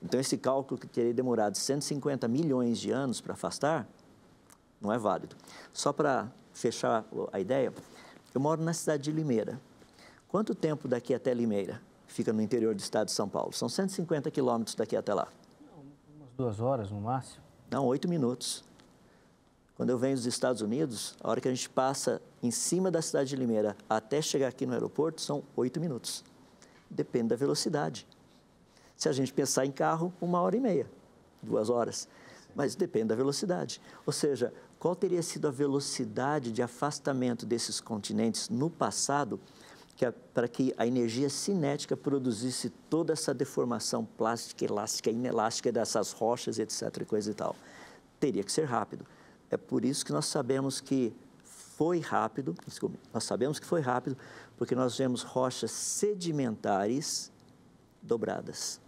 [0.02, 3.88] Então, esse cálculo que teria demorado 150 milhões de anos para afastar,
[4.80, 5.34] não é válido.
[5.72, 7.72] Só para fechar a ideia,
[8.34, 9.60] eu moro na cidade de Limeira.
[10.28, 13.52] Quanto tempo daqui até Limeira fica no interior do estado de São Paulo?
[13.52, 15.28] São 150 quilômetros daqui até lá.
[16.16, 17.42] Umas duas horas no máximo?
[17.70, 18.62] Não, oito minutos.
[19.76, 23.02] Quando eu venho dos Estados Unidos, a hora que a gente passa em cima da
[23.02, 26.24] cidade de Limeira até chegar aqui no aeroporto são oito minutos.
[26.88, 28.06] Depende da velocidade.
[28.96, 30.86] Se a gente pensar em carro, uma hora e meia,
[31.42, 32.08] duas horas.
[32.54, 33.80] Mas depende da velocidade.
[34.06, 39.40] Ou seja, qual teria sido a velocidade de afastamento desses continentes no passado
[39.96, 46.58] que para que a energia cinética produzisse toda essa deformação plástica, elástica, inelástica dessas rochas,
[46.58, 46.82] etc.
[47.00, 47.56] e coisa e tal?
[48.20, 49.04] Teria que ser rápido.
[49.54, 54.16] É por isso que nós sabemos que foi rápido, desculpe, nós sabemos que foi rápido,
[54.56, 57.30] porque nós vemos rochas sedimentares
[58.02, 58.80] dobradas.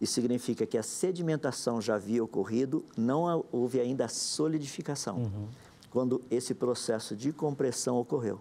[0.00, 5.18] Isso significa que a sedimentação já havia ocorrido, não houve ainda a solidificação.
[5.18, 5.48] Uhum.
[5.90, 8.40] Quando esse processo de compressão ocorreu.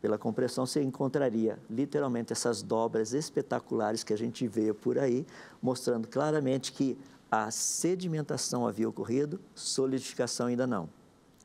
[0.00, 5.26] Pela compressão, você encontraria literalmente essas dobras espetaculares que a gente vê por aí,
[5.62, 6.96] mostrando claramente que
[7.30, 10.88] a sedimentação havia ocorrido, solidificação ainda não.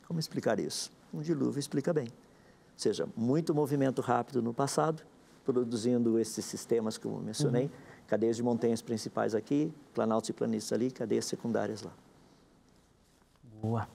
[0.07, 0.91] Como explicar isso?
[1.13, 2.05] Um dilúvio explica bem.
[2.07, 5.03] Ou seja, muito movimento rápido no passado,
[5.45, 7.71] produzindo esses sistemas que eu mencionei, uhum.
[8.07, 11.91] cadeias de montanhas principais aqui, planaltos e planícies ali, cadeias secundárias lá.
[13.61, 13.87] Boa.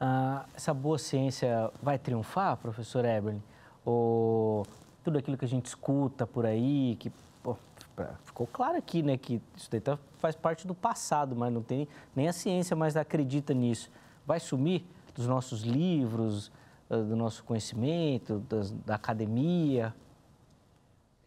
[0.00, 3.42] Ah, essa boa ciência vai triunfar, professor Eberlin?
[3.84, 4.66] Ou
[5.04, 7.12] tudo aquilo que a gente escuta por aí, que
[8.24, 11.88] ficou claro aqui, né, que isso daí tá, faz parte do passado, mas não tem
[12.14, 13.90] nem a ciência mais acredita nisso.
[14.26, 14.84] Vai sumir
[15.14, 16.50] dos nossos livros,
[16.90, 19.94] ah, do nosso conhecimento, das, da academia?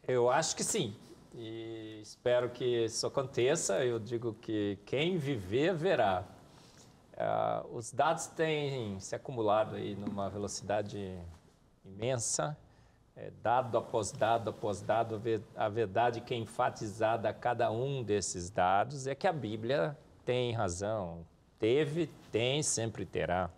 [0.07, 0.95] Eu acho que sim.
[1.35, 3.84] E espero que isso aconteça.
[3.85, 6.23] Eu digo que quem viver verá.
[7.14, 11.19] Uh, os dados têm se acumulado aí numa velocidade
[11.84, 12.57] imensa
[13.20, 15.22] é, dado após dado após dado,
[15.56, 20.54] a verdade que é enfatizada a cada um desses dados é que a Bíblia tem
[20.54, 21.26] razão.
[21.60, 23.50] Teve, tem, sempre terá.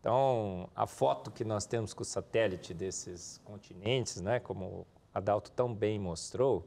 [0.00, 4.84] Então, a foto que nós temos com o satélite desses continentes, né, como
[5.14, 6.66] Adalto tão bem mostrou,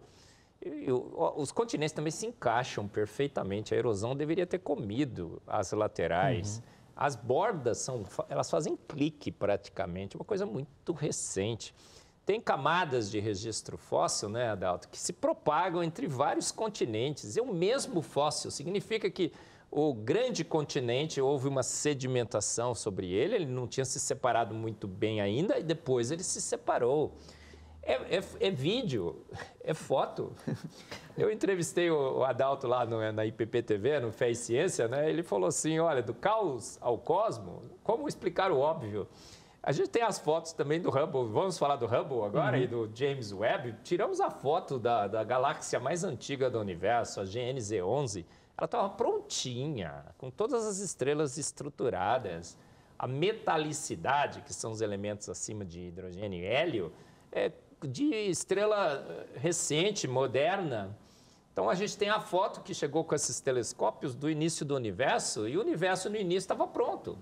[1.36, 3.74] os continentes também se encaixam perfeitamente.
[3.74, 6.58] A erosão deveria ter comido as laterais.
[6.58, 6.64] Uhum.
[6.96, 11.76] As bordas são, elas fazem clique praticamente, uma coisa muito recente.
[12.26, 17.38] Tem camadas de registro fóssil, né, Adalto, que se propagam entre vários continentes.
[17.38, 19.32] E o mesmo fóssil significa que
[19.70, 25.20] o grande continente houve uma sedimentação sobre ele, ele não tinha se separado muito bem
[25.20, 27.14] ainda e depois ele se separou.
[27.84, 29.24] É, é, é vídeo,
[29.64, 30.34] é foto.
[31.16, 35.10] Eu entrevistei o, Adalto lá no, na IPP-TV, no Fé e Ciência, né?
[35.10, 39.08] Ele falou assim, olha, do caos ao cosmo, como explicar o óbvio?
[39.66, 41.28] A gente tem as fotos também do Hubble.
[41.28, 42.64] Vamos falar do Hubble agora uhum.
[42.64, 43.74] e do James Webb.
[43.84, 48.28] Tiramos a foto da, da galáxia mais antiga do universo, a GNZ 11.
[48.56, 52.56] Ela estava prontinha, com todas as estrelas estruturadas.
[53.00, 56.94] a metalicidade, que são os elementos acima de hidrogênio e hélio,
[57.32, 57.52] é
[57.82, 60.96] de estrela eh, recente, moderna.
[61.52, 65.48] Então a gente tem a foto que chegou com esses telescópios do início do universo
[65.48, 67.18] e o universo no início estava pronto.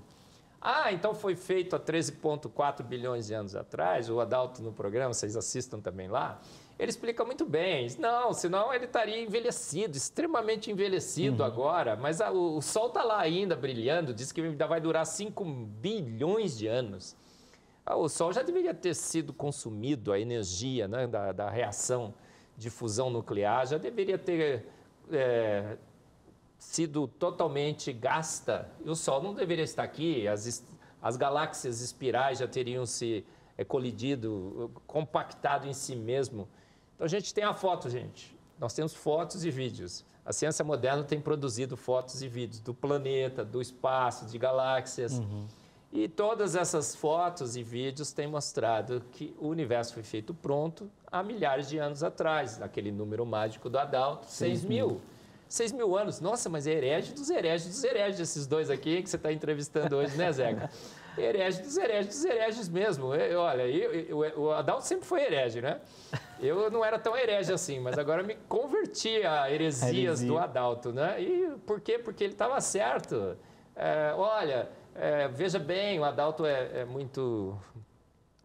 [0.65, 4.09] Ah, então foi feito há 13,4 bilhões de anos atrás.
[4.09, 6.39] O Adalto no programa, vocês assistam também lá.
[6.79, 7.85] Ele explica muito bem.
[7.99, 11.47] Não, senão ele estaria envelhecido, extremamente envelhecido uhum.
[11.47, 11.97] agora.
[11.97, 15.43] Mas a, o, o, Sol está lá ainda brilhando, diz que ainda vai durar 5
[15.43, 17.13] bilhões de anos.
[17.85, 22.13] Ah, o Sol já deveria ter sido consumido, a energia né, da, da reação
[22.57, 24.65] de fusão nuclear já deveria ter
[25.11, 25.77] é,
[26.63, 28.69] sido totalmente gasta.
[28.83, 30.65] E o Sol não deveria estar aqui, as,
[31.01, 33.25] as galáxias espirais já teriam se
[33.57, 36.47] é, colidido, compactado em si mesmo.
[36.95, 38.35] Então a gente tem a foto, gente.
[38.59, 40.05] Nós temos fotos e vídeos.
[40.25, 45.19] A ciência moderna tem produzido fotos e vídeos do planeta, do espaço, de galáxias.
[45.19, 45.45] Uhum.
[45.91, 51.21] E todas essas fotos e vídeos têm mostrado que o universo foi feito pronto há
[51.21, 55.01] milhares de anos atrás, naquele número mágico do Adalto, 6 mil.
[55.47, 56.19] 6 mil anos.
[56.19, 59.95] Nossa, mas é herege dos hereges dos hereges, esses dois aqui que você está entrevistando
[59.95, 60.69] hoje, né, Zeca?
[61.17, 63.13] herege dos hereges dos hereges mesmo.
[63.13, 63.93] Eu, olha, eu,
[64.25, 65.79] eu, o Adalto sempre foi herege, né?
[66.39, 70.27] Eu não era tão herege assim, mas agora me converti a heresias Heresia.
[70.27, 71.21] do Adalto, né?
[71.21, 71.99] E por quê?
[71.99, 73.37] Porque ele estava certo.
[73.75, 77.57] É, olha, é, veja bem, o Adalto é, é muito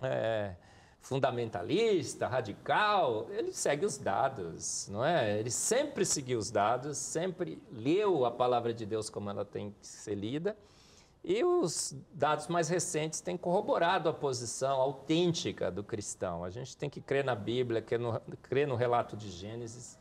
[0.02, 0.52] é,
[1.00, 3.26] fundamentalista, radical.
[3.30, 5.38] Ele segue os dados, não é?
[5.38, 9.86] Ele sempre seguiu os dados, sempre leu a palavra de Deus como ela tem que
[9.86, 10.56] ser lida.
[11.24, 16.44] E os dados mais recentes têm corroborado a posição autêntica do cristão.
[16.44, 19.97] A gente tem que crer na Bíblia, crer no, crer no relato de Gênesis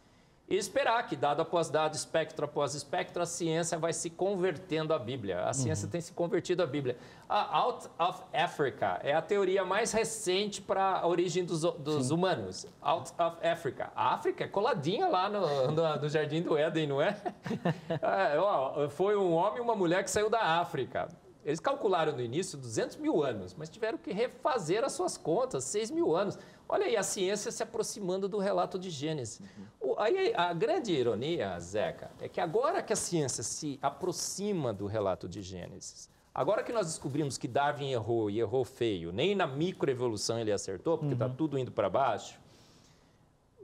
[0.49, 4.99] e esperar que, dado após dado, espectro após espectro, a ciência vai se convertendo à
[4.99, 5.41] Bíblia.
[5.41, 5.91] A ciência uhum.
[5.91, 6.97] tem se convertido à Bíblia.
[7.27, 12.65] A Out of Africa é a teoria mais recente para a origem dos, dos humanos.
[12.81, 13.91] Out of Africa.
[13.93, 17.17] A África é coladinha lá no, no, no Jardim do Éden, não é?
[18.33, 21.09] é ó, foi um homem e uma mulher que saiu da África.
[21.47, 25.91] Eles calcularam no início 200 mil anos, mas tiveram que refazer as suas contas, 6
[25.91, 26.37] mil anos.
[26.67, 29.39] Olha aí, a ciência se aproximando do relato de Gênesis.
[29.79, 29.95] Uhum.
[29.97, 35.29] Aí a grande ironia, Zeca, é que agora que a ciência se aproxima do relato
[35.29, 40.37] de Gênesis, agora que nós descobrimos que Darwin errou e errou feio, nem na microevolução
[40.37, 41.35] ele acertou, porque está uhum.
[41.35, 42.37] tudo indo para baixo,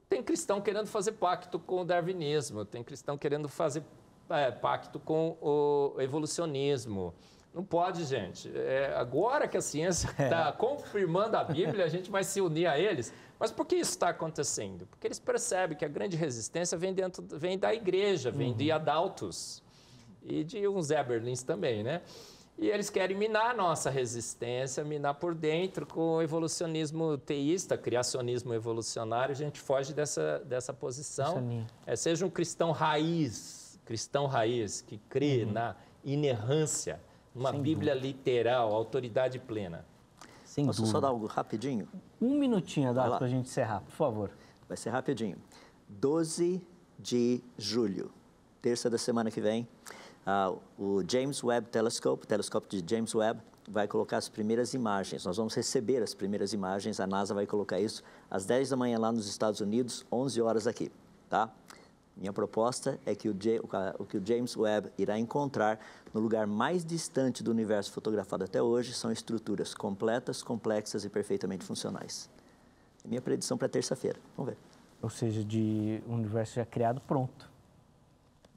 [0.07, 3.83] tem cristão querendo fazer pacto com o darwinismo, tem cristão querendo fazer
[4.29, 7.13] é, pacto com o evolucionismo.
[7.53, 8.51] Não pode, gente.
[8.55, 10.51] É, agora que a ciência está é.
[10.53, 13.13] confirmando a Bíblia, a gente vai se unir a eles.
[13.39, 14.87] Mas por que isso está acontecendo?
[14.87, 18.57] Porque eles percebem que a grande resistência vem, dentro, vem da igreja, vem uhum.
[18.57, 19.61] de adaltos
[20.23, 22.01] e de uns Eberlins também, né?
[22.57, 28.53] E eles querem minar a nossa resistência, minar por dentro com o evolucionismo teísta, criacionismo
[28.53, 29.33] evolucionário.
[29.33, 31.65] A gente foge dessa, dessa posição.
[31.85, 35.51] É, seja um cristão raiz, cristão raiz, que crê uhum.
[35.51, 36.99] na inerrância
[37.35, 38.07] uma Sem Bíblia dúvida.
[38.07, 39.85] literal, autoridade plena.
[40.43, 40.91] Sem Posso dúvida.
[40.91, 41.87] só dar algo rapidinho?
[42.21, 44.31] Um minutinho, dá para a gente encerrar, por favor.
[44.67, 45.37] Vai ser rapidinho.
[45.89, 46.61] 12
[46.99, 48.11] de julho,
[48.61, 49.67] terça da semana que vem,
[50.25, 55.25] uh, o James Webb Telescope, o telescópio de James Webb, vai colocar as primeiras imagens.
[55.25, 58.99] Nós vamos receber as primeiras imagens, a NASA vai colocar isso às 10 da manhã
[58.99, 60.91] lá nos Estados Unidos, 11 horas aqui,
[61.29, 61.51] tá?
[62.15, 63.35] Minha proposta é que o,
[63.99, 65.79] o que o James Webb irá encontrar
[66.13, 71.65] no lugar mais distante do universo fotografado até hoje são estruturas completas, complexas e perfeitamente
[71.65, 72.29] funcionais.
[73.03, 74.19] É minha predição para terça-feira.
[74.37, 74.57] Vamos ver.
[75.01, 77.49] Ou seja, de um universo já criado pronto.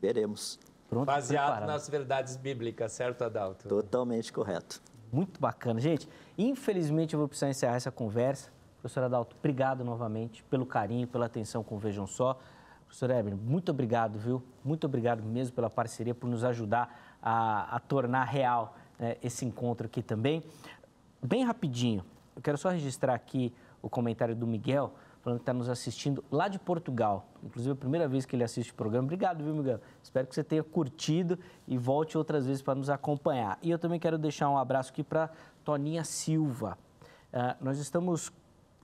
[0.01, 0.59] Veremos.
[0.89, 1.67] Pronto, Baseado preparado.
[1.69, 3.69] nas verdades bíblicas, certo, Adalto?
[3.69, 4.81] Totalmente correto.
[5.11, 5.81] Muito bacana.
[5.81, 6.09] Gente,
[6.39, 8.51] infelizmente eu vou precisar encerrar essa conversa.
[8.81, 12.39] Professor Adalto, obrigado novamente pelo carinho, pela atenção com Vejam Só.
[12.87, 14.43] Professor Eber, muito obrigado, viu?
[14.65, 19.87] Muito obrigado mesmo pela parceria, por nos ajudar a, a tornar real né, esse encontro
[19.87, 20.43] aqui também.
[21.23, 22.05] Bem rapidinho,
[22.35, 23.53] eu quero só registrar aqui
[23.83, 27.27] o comentário do Miguel, falando que está nos assistindo lá de Portugal.
[27.43, 29.05] Inclusive, é a primeira vez que ele assiste o programa.
[29.05, 29.81] Obrigado, viu, Miguel?
[30.03, 33.59] Espero que você tenha curtido e volte outras vezes para nos acompanhar.
[33.63, 35.31] E eu também quero deixar um abraço aqui para
[35.65, 36.79] Toninha Silva.
[37.33, 38.33] Uh, nós estamos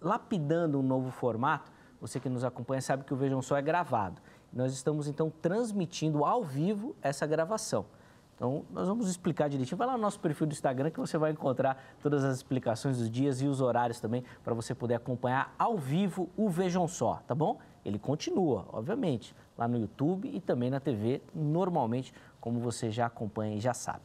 [0.00, 1.70] lapidando um novo formato
[2.02, 4.20] você que nos acompanha sabe que o Vejam Só é gravado.
[4.52, 7.86] Nós estamos, então, transmitindo ao vivo essa gravação.
[8.34, 9.78] Então, nós vamos explicar direitinho.
[9.78, 13.08] Vai lá no nosso perfil do Instagram que você vai encontrar todas as explicações dos
[13.08, 17.36] dias e os horários também para você poder acompanhar ao vivo o Vejam Só, tá
[17.36, 17.60] bom?
[17.84, 23.54] Ele continua, obviamente, lá no YouTube e também na TV, normalmente, como você já acompanha
[23.56, 24.02] e já sabe.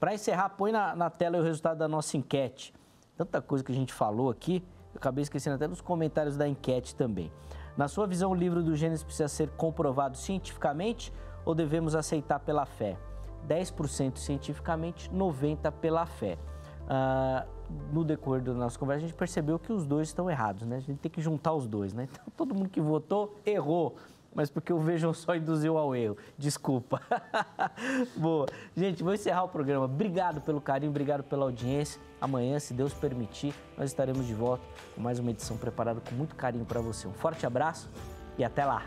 [0.00, 2.72] Para encerrar, põe na, na tela o resultado da nossa enquete.
[3.18, 4.64] Tanta coisa que a gente falou aqui,
[4.96, 7.30] acabei esquecendo até dos comentários da enquete também.
[7.76, 11.12] Na sua visão, o livro do Gênesis precisa ser comprovado cientificamente
[11.44, 12.96] ou devemos aceitar pela fé?
[13.48, 16.38] 10% cientificamente, 90% pela fé.
[16.84, 17.54] Uh,
[17.92, 20.76] no decorrer da nossa conversa, a gente percebeu que os dois estão errados, né?
[20.76, 22.08] A gente tem que juntar os dois, né?
[22.10, 23.96] Então, todo mundo que votou errou,
[24.34, 26.16] mas porque o Vejam Só induziu ao erro.
[26.36, 27.00] Desculpa.
[28.16, 28.46] Boa.
[28.76, 29.84] Gente, vou encerrar o programa.
[29.84, 32.00] Obrigado pelo carinho, obrigado pela audiência.
[32.20, 36.34] Amanhã, se Deus permitir, nós estaremos de volta com mais uma edição preparada com muito
[36.34, 37.06] carinho para você.
[37.06, 37.90] Um forte abraço
[38.38, 38.82] e até lá!